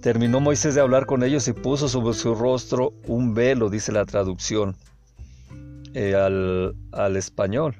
Terminó 0.00 0.40
Moisés 0.40 0.74
de 0.74 0.80
hablar 0.80 1.04
con 1.04 1.22
ellos 1.22 1.46
y 1.46 1.52
puso 1.52 1.90
sobre 1.90 2.14
su 2.14 2.34
rostro 2.34 2.94
un 3.06 3.34
velo, 3.34 3.68
dice 3.68 3.92
la 3.92 4.06
traducción 4.06 4.76
eh, 5.92 6.14
al, 6.14 7.16
español. 7.16 7.74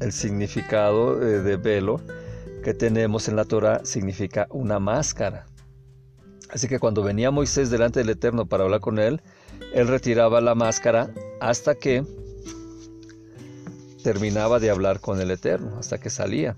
El 0.00 0.12
significado 0.12 1.20
eh, 1.20 1.40
de 1.40 1.56
velo 1.56 2.00
que 2.64 2.72
tenemos 2.72 3.28
en 3.28 3.36
la 3.36 3.44
Torah 3.44 3.82
significa 3.84 4.46
una 4.50 4.78
máscara. 4.78 5.44
Así 6.50 6.68
que 6.68 6.78
cuando 6.78 7.02
venía 7.02 7.30
Moisés 7.30 7.70
delante 7.70 8.00
del 8.00 8.10
Eterno 8.10 8.46
para 8.46 8.64
hablar 8.64 8.80
con 8.80 8.98
él, 8.98 9.20
él 9.74 9.88
retiraba 9.88 10.40
la 10.40 10.54
máscara 10.54 11.10
hasta 11.40 11.74
que 11.74 12.04
terminaba 14.02 14.58
de 14.58 14.70
hablar 14.70 15.00
con 15.00 15.20
el 15.20 15.30
Eterno, 15.30 15.78
hasta 15.78 15.98
que 15.98 16.10
salía. 16.10 16.56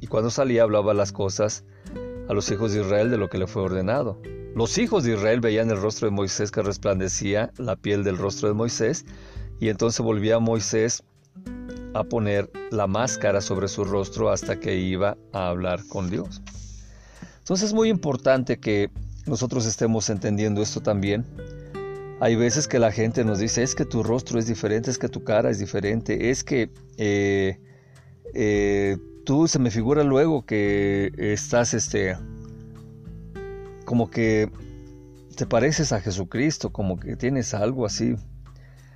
Y 0.00 0.06
cuando 0.06 0.30
salía 0.30 0.62
hablaba 0.62 0.94
las 0.94 1.10
cosas 1.10 1.64
a 2.28 2.34
los 2.34 2.50
hijos 2.50 2.72
de 2.72 2.82
Israel 2.82 3.10
de 3.10 3.18
lo 3.18 3.28
que 3.28 3.38
le 3.38 3.46
fue 3.46 3.62
ordenado. 3.62 4.20
Los 4.54 4.78
hijos 4.78 5.04
de 5.04 5.14
Israel 5.14 5.40
veían 5.40 5.70
el 5.70 5.80
rostro 5.80 6.08
de 6.08 6.14
Moisés 6.14 6.50
que 6.50 6.62
resplandecía 6.62 7.52
la 7.58 7.76
piel 7.76 8.04
del 8.04 8.18
rostro 8.18 8.48
de 8.48 8.54
Moisés, 8.54 9.04
y 9.60 9.68
entonces 9.68 10.00
volvía 10.00 10.38
Moisés 10.38 11.02
a 11.94 12.04
poner 12.04 12.50
la 12.70 12.86
máscara 12.86 13.40
sobre 13.40 13.68
su 13.68 13.84
rostro 13.84 14.30
hasta 14.30 14.60
que 14.60 14.76
iba 14.76 15.16
a 15.32 15.48
hablar 15.48 15.80
con 15.88 16.10
Dios. 16.10 16.42
Entonces 17.38 17.68
es 17.68 17.74
muy 17.74 17.88
importante 17.88 18.58
que 18.58 18.90
nosotros 19.26 19.66
estemos 19.66 20.08
entendiendo 20.10 20.62
esto 20.62 20.80
también. 20.80 21.24
Hay 22.20 22.36
veces 22.36 22.66
que 22.66 22.78
la 22.78 22.92
gente 22.92 23.24
nos 23.24 23.38
dice, 23.38 23.62
es 23.62 23.74
que 23.74 23.84
tu 23.84 24.02
rostro 24.02 24.38
es 24.38 24.46
diferente, 24.46 24.90
es 24.90 24.98
que 24.98 25.08
tu 25.08 25.22
cara 25.22 25.50
es 25.50 25.58
diferente, 25.58 26.30
es 26.30 26.42
que 26.44 26.70
eh, 26.96 27.60
eh, 28.34 28.96
tú 29.24 29.48
se 29.48 29.58
me 29.58 29.70
figura 29.70 30.02
luego 30.02 30.46
que 30.46 31.12
estás 31.18 31.74
este 31.74 32.16
como 33.84 34.10
que 34.10 34.50
te 35.36 35.46
pareces 35.46 35.92
a 35.92 36.00
Jesucristo, 36.00 36.72
como 36.72 36.98
que 36.98 37.16
tienes 37.16 37.52
algo 37.54 37.86
así. 37.86 38.16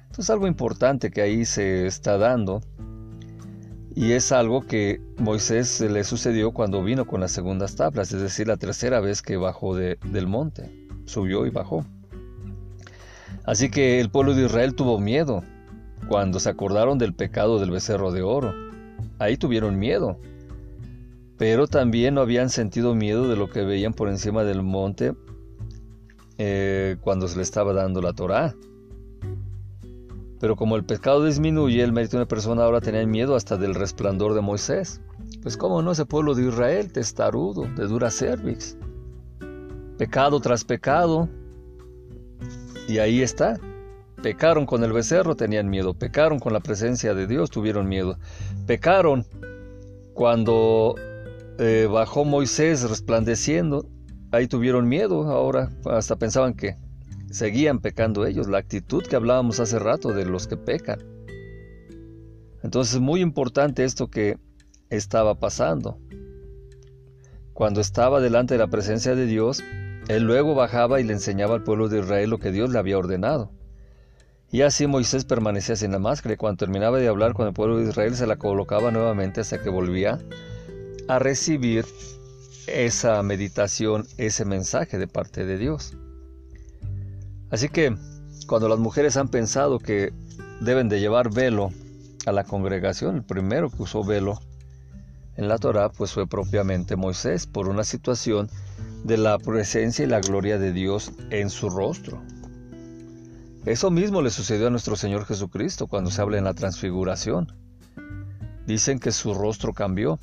Entonces 0.06 0.30
algo 0.30 0.46
importante 0.46 1.10
que 1.10 1.20
ahí 1.20 1.44
se 1.44 1.86
está 1.86 2.18
dando 2.18 2.62
y 4.00 4.12
es 4.12 4.32
algo 4.32 4.62
que 4.66 4.98
Moisés 5.18 5.78
le 5.82 6.04
sucedió 6.04 6.52
cuando 6.52 6.82
vino 6.82 7.06
con 7.06 7.20
las 7.20 7.32
segundas 7.32 7.76
tablas, 7.76 8.10
es 8.14 8.22
decir, 8.22 8.48
la 8.48 8.56
tercera 8.56 8.98
vez 8.98 9.20
que 9.20 9.36
bajó 9.36 9.76
del 9.76 10.26
monte, 10.26 10.70
subió 11.04 11.44
y 11.44 11.50
bajó. 11.50 11.84
Así 13.44 13.70
que 13.70 14.00
el 14.00 14.10
pueblo 14.10 14.32
de 14.32 14.46
Israel 14.46 14.74
tuvo 14.74 14.98
miedo 14.98 15.44
cuando 16.08 16.40
se 16.40 16.48
acordaron 16.48 16.96
del 16.96 17.12
pecado 17.12 17.58
del 17.58 17.70
becerro 17.70 18.10
de 18.10 18.22
oro 18.22 18.54
ahí 19.18 19.36
tuvieron 19.36 19.78
miedo. 19.78 20.18
Pero 21.36 21.66
también 21.66 22.14
no 22.14 22.22
habían 22.22 22.48
sentido 22.48 22.94
miedo 22.94 23.28
de 23.28 23.36
lo 23.36 23.50
que 23.50 23.64
veían 23.64 23.92
por 23.92 24.08
encima 24.08 24.44
del 24.44 24.62
monte 24.62 25.12
eh, 26.38 26.96
cuando 27.02 27.28
se 27.28 27.36
le 27.36 27.42
estaba 27.42 27.74
dando 27.74 28.00
la 28.00 28.14
Torá. 28.14 28.54
Pero 30.40 30.56
como 30.56 30.76
el 30.76 30.84
pecado 30.84 31.26
disminuye, 31.26 31.82
el 31.82 31.92
mérito 31.92 32.16
de 32.16 32.22
una 32.22 32.28
persona 32.28 32.64
ahora 32.64 32.80
tenía 32.80 33.06
miedo 33.06 33.36
hasta 33.36 33.58
del 33.58 33.74
resplandor 33.74 34.32
de 34.32 34.40
Moisés. 34.40 35.02
Pues 35.42 35.58
cómo 35.58 35.82
no, 35.82 35.92
ese 35.92 36.06
pueblo 36.06 36.34
de 36.34 36.48
Israel, 36.48 36.90
testarudo, 36.90 37.68
de 37.76 37.86
dura 37.86 38.10
cervix. 38.10 38.76
Pecado 39.98 40.40
tras 40.40 40.64
pecado. 40.64 41.28
Y 42.88 42.98
ahí 42.98 43.20
está. 43.20 43.60
Pecaron 44.22 44.64
con 44.64 44.82
el 44.82 44.92
becerro, 44.92 45.36
tenían 45.36 45.68
miedo. 45.68 45.92
Pecaron 45.92 46.38
con 46.38 46.54
la 46.54 46.60
presencia 46.60 47.14
de 47.14 47.26
Dios, 47.26 47.50
tuvieron 47.50 47.86
miedo. 47.86 48.18
Pecaron 48.66 49.26
cuando 50.14 50.94
eh, 51.58 51.86
bajó 51.90 52.24
Moisés 52.24 52.88
resplandeciendo. 52.88 53.86
Ahí 54.32 54.46
tuvieron 54.46 54.88
miedo. 54.88 55.30
Ahora 55.30 55.70
hasta 55.84 56.16
pensaban 56.16 56.54
que 56.54 56.76
seguían 57.30 57.80
pecando 57.80 58.26
ellos. 58.26 58.48
La 58.48 58.58
actitud 58.58 59.02
que 59.02 59.16
hablábamos 59.16 59.60
hace 59.60 59.78
rato 59.78 60.12
de 60.12 60.24
los 60.24 60.46
que 60.46 60.56
pecan. 60.56 60.98
Entonces 62.62 62.94
es 62.94 63.00
muy 63.00 63.20
importante 63.20 63.84
esto 63.84 64.10
que 64.10 64.38
estaba 64.90 65.38
pasando. 65.38 65.98
Cuando 67.54 67.80
estaba 67.80 68.20
delante 68.20 68.54
de 68.54 68.58
la 68.58 68.68
presencia 68.68 69.14
de 69.14 69.26
Dios, 69.26 69.62
él 70.08 70.24
luego 70.24 70.54
bajaba 70.54 71.00
y 71.00 71.04
le 71.04 71.12
enseñaba 71.12 71.54
al 71.54 71.62
pueblo 71.62 71.88
de 71.88 72.00
Israel 72.00 72.30
lo 72.30 72.38
que 72.38 72.52
Dios 72.52 72.70
le 72.70 72.78
había 72.78 72.98
ordenado. 72.98 73.52
Y 74.52 74.62
así 74.62 74.86
Moisés 74.86 75.24
permanecía 75.24 75.76
sin 75.76 75.92
la 75.92 76.00
máscara 76.00 76.34
y 76.34 76.36
cuando 76.36 76.56
terminaba 76.56 76.98
de 76.98 77.06
hablar 77.06 77.34
con 77.34 77.46
el 77.46 77.52
pueblo 77.52 77.78
de 77.78 77.88
Israel 77.88 78.16
se 78.16 78.26
la 78.26 78.36
colocaba 78.36 78.90
nuevamente 78.90 79.40
hasta 79.40 79.62
que 79.62 79.70
volvía 79.70 80.18
a 81.06 81.18
recibir 81.20 81.84
esa 82.66 83.22
meditación, 83.22 84.06
ese 84.16 84.44
mensaje 84.44 84.98
de 84.98 85.06
parte 85.06 85.44
de 85.44 85.56
Dios. 85.56 85.96
Así 87.50 87.68
que 87.68 87.96
cuando 88.46 88.68
las 88.68 88.78
mujeres 88.78 89.16
han 89.16 89.28
pensado 89.28 89.78
que 89.78 90.12
deben 90.60 90.88
de 90.88 91.00
llevar 91.00 91.32
velo 91.32 91.70
a 92.26 92.32
la 92.32 92.44
congregación, 92.44 93.16
el 93.16 93.22
primero 93.22 93.70
que 93.70 93.82
usó 93.82 94.04
velo 94.04 94.40
en 95.36 95.48
la 95.48 95.58
Torá 95.58 95.88
pues 95.88 96.12
fue 96.12 96.26
propiamente 96.26 96.96
Moisés 96.96 97.46
por 97.46 97.68
una 97.68 97.84
situación 97.84 98.50
de 99.04 99.16
la 99.16 99.38
presencia 99.38 100.04
y 100.04 100.08
la 100.08 100.20
gloria 100.20 100.58
de 100.58 100.72
Dios 100.72 101.12
en 101.30 101.50
su 101.50 101.70
rostro. 101.70 102.22
Eso 103.64 103.90
mismo 103.90 104.22
le 104.22 104.30
sucedió 104.30 104.68
a 104.68 104.70
nuestro 104.70 104.96
Señor 104.96 105.26
Jesucristo 105.26 105.86
cuando 105.86 106.10
se 106.10 106.22
habla 106.22 106.38
en 106.38 106.44
la 106.44 106.54
transfiguración. 106.54 107.52
Dicen 108.66 108.98
que 108.98 109.12
su 109.12 109.34
rostro 109.34 109.72
cambió. 109.72 110.18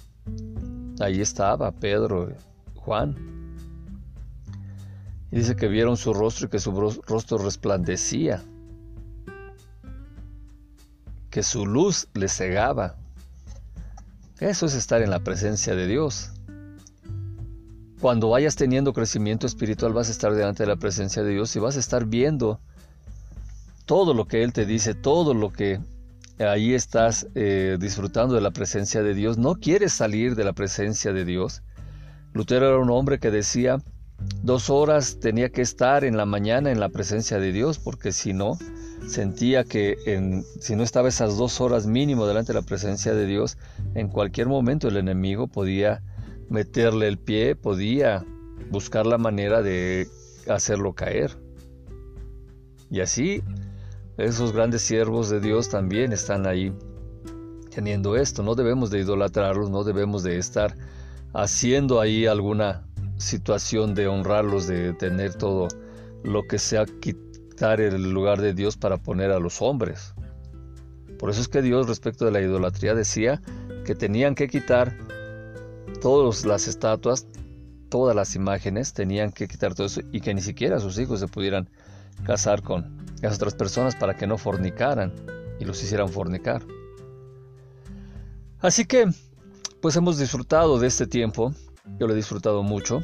Ahí 1.00 1.22
estaba 1.22 1.72
Pedro, 1.72 2.32
Juan. 2.76 3.37
Y 5.32 5.38
dice 5.38 5.56
que 5.56 5.68
vieron 5.68 5.98
su 5.98 6.14
rostro 6.14 6.48
y 6.48 6.50
que 6.50 6.60
su 6.60 6.72
rostro 6.72 7.38
resplandecía. 7.38 8.44
Que 11.30 11.44
su 11.44 11.66
luz 11.66 12.08
le 12.14 12.30
cegaba. 12.30 12.96
Eso 14.40 14.66
es 14.68 14.76
estar 14.76 15.02
en 15.02 15.10
la 15.10 15.20
presencia 15.20 15.76
de 15.76 15.88
Dios. 15.88 16.32
Cuando 18.00 18.30
vayas 18.30 18.56
teniendo 18.56 18.94
crecimiento 18.94 19.48
espiritual 19.48 19.92
vas 19.92 20.10
a 20.10 20.12
estar 20.12 20.34
delante 20.34 20.64
de 20.64 20.68
la 20.68 20.76
presencia 20.76 21.24
de 21.24 21.32
Dios 21.32 21.56
y 21.56 21.60
vas 21.60 21.76
a 21.78 21.80
estar 21.80 22.06
viendo 22.06 22.60
todo 23.86 24.14
lo 24.14 24.28
que 24.28 24.44
Él 24.44 24.54
te 24.54 24.66
dice, 24.68 24.94
todo 24.94 25.34
lo 25.34 25.52
que 25.52 25.80
ahí 26.38 26.76
estás 26.76 27.28
eh, 27.34 27.78
disfrutando 27.80 28.36
de 28.36 28.42
la 28.42 28.52
presencia 28.52 29.02
de 29.02 29.16
Dios, 29.16 29.40
no 29.40 29.56
quieres 29.56 29.94
salir 29.94 30.36
de 30.36 30.44
la 30.44 30.54
presencia 30.54 31.12
de 31.12 31.26
Dios. 31.26 31.64
Lutero 32.34 32.68
era 32.68 32.78
un 32.78 32.92
hombre 32.92 33.18
que 33.18 33.32
decía, 33.32 33.80
dos 34.42 34.70
horas 34.70 35.20
tenía 35.20 35.50
que 35.50 35.62
estar 35.62 36.04
en 36.04 36.18
la 36.18 36.26
mañana 36.26 36.72
en 36.72 36.80
la 36.80 36.90
presencia 36.90 37.40
de 37.40 37.52
Dios, 37.52 37.80
porque 37.80 38.12
si 38.12 38.34
no, 38.34 38.58
sentía 39.08 39.64
que 39.64 39.98
en, 40.06 40.44
si 40.60 40.76
no 40.76 40.84
estaba 40.84 41.08
esas 41.08 41.38
dos 41.38 41.62
horas 41.62 41.88
mínimo 41.88 42.26
delante 42.26 42.54
de 42.54 42.60
la 42.60 42.66
presencia 42.66 43.14
de 43.14 43.26
Dios, 43.26 43.58
en 43.96 44.10
cualquier 44.10 44.48
momento 44.48 44.88
el 44.88 44.98
enemigo 44.98 45.48
podía 45.48 46.02
meterle 46.50 47.08
el 47.08 47.18
pie, 47.18 47.56
podía 47.56 48.26
buscar 48.72 49.06
la 49.06 49.18
manera 49.18 49.62
de 49.62 50.08
hacerlo 50.48 50.94
caer. 50.94 51.38
Y 52.90 53.02
así 53.02 53.44
esos 54.18 54.52
grandes 54.52 54.82
siervos 54.82 55.30
de 55.30 55.40
Dios 55.40 55.70
también 55.70 56.12
están 56.12 56.48
ahí 56.48 56.74
teniendo 57.70 58.16
esto. 58.16 58.42
No 58.42 58.56
debemos 58.56 58.90
de 58.90 59.00
idolatrarlos, 59.00 59.70
no 59.70 59.84
debemos 59.84 60.24
de 60.24 60.38
estar 60.38 60.76
haciendo 61.34 62.02
ahí 62.02 62.26
alguna 62.26 62.87
situación 63.18 63.96
de 63.96 64.08
honrarlos, 64.08 64.68
de 64.68 64.94
tener 64.94 65.36
todo 65.36 65.68
lo 66.24 66.44
que 66.44 66.60
sea 66.60 66.86
quitar 66.86 67.82
el 67.82 68.12
lugar 68.12 68.42
de 68.42 68.54
Dios 68.54 68.78
para 68.78 68.98
poner 68.98 69.32
a 69.32 69.40
los 69.40 69.62
hombres. 69.62 70.14
Por 71.18 71.30
eso 71.30 71.42
es 71.42 71.48
que 71.48 71.62
Dios 71.62 71.88
respecto 71.88 72.26
de 72.26 72.32
la 72.32 72.42
idolatría 72.42 72.94
decía 72.94 73.42
que 73.86 73.96
tenían 73.96 74.36
que 74.36 74.48
quitar 74.48 74.96
todas 76.02 76.46
las 76.46 76.68
estatuas, 76.68 77.26
todas 77.90 78.16
las 78.16 78.36
imágenes, 78.36 78.94
tenían 78.94 79.32
que 79.32 79.48
quitar 79.48 79.74
todo 79.74 79.88
eso 79.88 80.02
y 80.12 80.22
que 80.22 80.34
ni 80.34 80.42
siquiera 80.42 80.80
sus 80.80 81.00
hijos 81.00 81.20
se 81.20 81.28
pudieran 81.28 81.70
casar 82.24 82.62
con 82.62 82.98
las 83.22 83.36
otras 83.36 83.56
personas 83.56 83.96
para 83.96 84.16
que 84.16 84.28
no 84.28 84.38
fornicaran 84.38 85.14
y 85.60 85.66
los 85.66 85.82
hicieran 85.82 86.10
fornicar. 86.10 86.62
Así 88.60 88.86
que, 88.86 89.08
pues 89.82 89.96
hemos 89.96 90.18
disfrutado 90.18 90.80
de 90.80 90.88
este 90.88 91.08
tiempo, 91.08 91.54
yo 92.00 92.08
lo 92.08 92.14
he 92.14 92.16
disfrutado 92.16 92.64
mucho, 92.64 93.02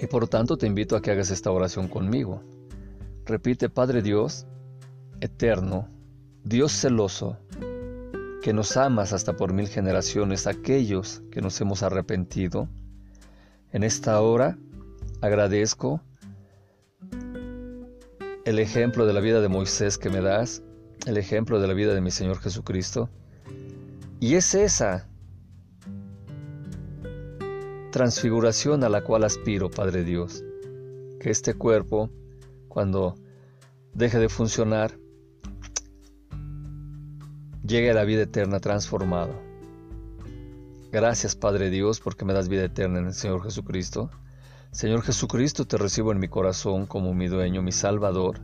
y 0.00 0.06
por 0.06 0.28
tanto 0.28 0.56
te 0.56 0.66
invito 0.66 0.96
a 0.96 1.02
que 1.02 1.10
hagas 1.10 1.30
esta 1.30 1.50
oración 1.50 1.88
conmigo. 1.88 2.42
Repite, 3.24 3.68
Padre 3.68 4.02
Dios, 4.02 4.46
eterno, 5.20 5.88
Dios 6.42 6.72
celoso, 6.72 7.38
que 8.42 8.52
nos 8.52 8.76
amas 8.76 9.12
hasta 9.12 9.36
por 9.36 9.52
mil 9.52 9.68
generaciones, 9.68 10.48
aquellos 10.48 11.22
que 11.30 11.40
nos 11.40 11.60
hemos 11.60 11.84
arrepentido, 11.84 12.68
en 13.70 13.84
esta 13.84 14.20
hora 14.20 14.58
agradezco 15.20 16.02
el 18.44 18.58
ejemplo 18.58 19.06
de 19.06 19.12
la 19.12 19.20
vida 19.20 19.40
de 19.40 19.48
Moisés 19.48 19.98
que 19.98 20.10
me 20.10 20.20
das, 20.20 20.62
el 21.06 21.16
ejemplo 21.16 21.60
de 21.60 21.68
la 21.68 21.74
vida 21.74 21.94
de 21.94 22.00
mi 22.00 22.10
Señor 22.10 22.40
Jesucristo. 22.40 23.08
Y 24.20 24.34
es 24.34 24.54
esa 24.54 25.08
transfiguración 27.92 28.82
a 28.82 28.88
la 28.88 29.04
cual 29.04 29.22
aspiro, 29.22 29.70
Padre 29.70 30.02
Dios, 30.02 30.42
que 31.20 31.30
este 31.30 31.54
cuerpo, 31.54 32.10
cuando 32.66 33.14
deje 33.94 34.18
de 34.18 34.28
funcionar, 34.28 34.98
llegue 37.64 37.90
a 37.90 37.94
la 37.94 38.04
vida 38.04 38.22
eterna 38.22 38.58
transformado. 38.58 39.34
Gracias, 40.90 41.36
Padre 41.36 41.70
Dios, 41.70 42.00
porque 42.00 42.24
me 42.24 42.32
das 42.32 42.48
vida 42.48 42.64
eterna 42.64 42.98
en 42.98 43.06
el 43.06 43.14
Señor 43.14 43.44
Jesucristo. 43.44 44.10
Señor 44.72 45.02
Jesucristo, 45.02 45.66
te 45.66 45.76
recibo 45.76 46.12
en 46.12 46.18
mi 46.18 46.28
corazón 46.28 46.86
como 46.86 47.14
mi 47.14 47.28
dueño, 47.28 47.62
mi 47.62 47.72
Salvador. 47.72 48.40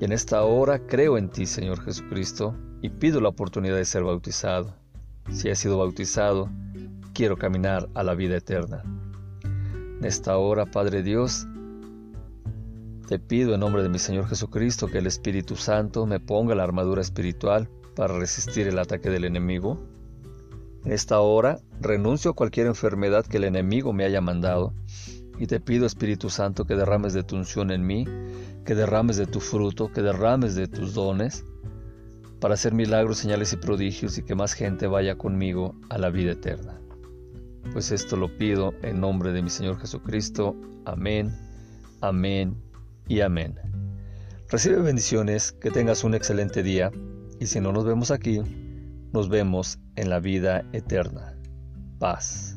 Y 0.00 0.04
en 0.04 0.12
esta 0.12 0.42
hora 0.44 0.86
creo 0.86 1.18
en 1.18 1.28
ti, 1.28 1.46
Señor 1.46 1.82
Jesucristo, 1.82 2.56
y 2.82 2.88
pido 2.88 3.20
la 3.20 3.30
oportunidad 3.30 3.76
de 3.76 3.84
ser 3.84 4.04
bautizado. 4.04 4.74
Si 5.30 5.48
he 5.48 5.56
sido 5.56 5.78
bautizado, 5.78 6.50
quiero 7.14 7.36
caminar 7.36 7.88
a 7.94 8.02
la 8.02 8.14
vida 8.14 8.36
eterna. 8.36 8.82
En 9.44 10.04
esta 10.04 10.36
hora, 10.36 10.66
Padre 10.66 11.02
Dios, 11.02 11.46
te 13.08 13.18
pido 13.18 13.54
en 13.54 13.60
nombre 13.60 13.82
de 13.82 13.88
mi 13.88 13.98
Señor 13.98 14.26
Jesucristo 14.26 14.88
que 14.88 14.98
el 14.98 15.06
Espíritu 15.06 15.56
Santo 15.56 16.06
me 16.06 16.18
ponga 16.18 16.54
la 16.54 16.64
armadura 16.64 17.00
espiritual 17.00 17.70
para 17.94 18.18
resistir 18.18 18.66
el 18.66 18.78
ataque 18.78 19.10
del 19.10 19.24
enemigo. 19.24 19.80
En 20.84 20.92
esta 20.92 21.20
hora 21.20 21.60
renuncio 21.80 22.32
a 22.32 22.34
cualquier 22.34 22.66
enfermedad 22.66 23.24
que 23.24 23.36
el 23.36 23.44
enemigo 23.44 23.92
me 23.92 24.04
haya 24.04 24.20
mandado 24.20 24.74
y 25.38 25.46
te 25.46 25.60
pido, 25.60 25.86
Espíritu 25.86 26.30
Santo, 26.30 26.64
que 26.64 26.76
derrames 26.76 27.12
de 27.12 27.22
tu 27.22 27.36
unción 27.36 27.70
en 27.70 27.86
mí, 27.86 28.06
que 28.64 28.74
derrames 28.74 29.16
de 29.16 29.26
tu 29.26 29.40
fruto, 29.40 29.90
que 29.92 30.02
derrames 30.02 30.54
de 30.54 30.68
tus 30.68 30.94
dones, 30.94 31.44
para 32.40 32.54
hacer 32.54 32.74
milagros, 32.74 33.18
señales 33.18 33.52
y 33.52 33.56
prodigios 33.56 34.18
y 34.18 34.22
que 34.22 34.34
más 34.34 34.52
gente 34.52 34.86
vaya 34.86 35.16
conmigo 35.16 35.74
a 35.88 35.98
la 35.98 36.10
vida 36.10 36.32
eterna. 36.32 36.80
Pues 37.72 37.90
esto 37.90 38.16
lo 38.16 38.36
pido 38.36 38.74
en 38.82 39.00
nombre 39.00 39.32
de 39.32 39.42
mi 39.42 39.50
Señor 39.50 39.78
Jesucristo. 39.78 40.54
Amén, 40.84 41.32
amén 42.00 42.56
y 43.08 43.20
amén. 43.20 43.58
Recibe 44.48 44.80
bendiciones, 44.80 45.52
que 45.52 45.70
tengas 45.70 46.04
un 46.04 46.14
excelente 46.14 46.62
día 46.62 46.92
y 47.40 47.46
si 47.46 47.60
no 47.60 47.72
nos 47.72 47.84
vemos 47.84 48.10
aquí, 48.10 48.40
nos 49.12 49.28
vemos 49.28 49.78
en 49.96 50.10
la 50.10 50.20
vida 50.20 50.64
eterna. 50.72 51.36
Paz. 51.98 52.53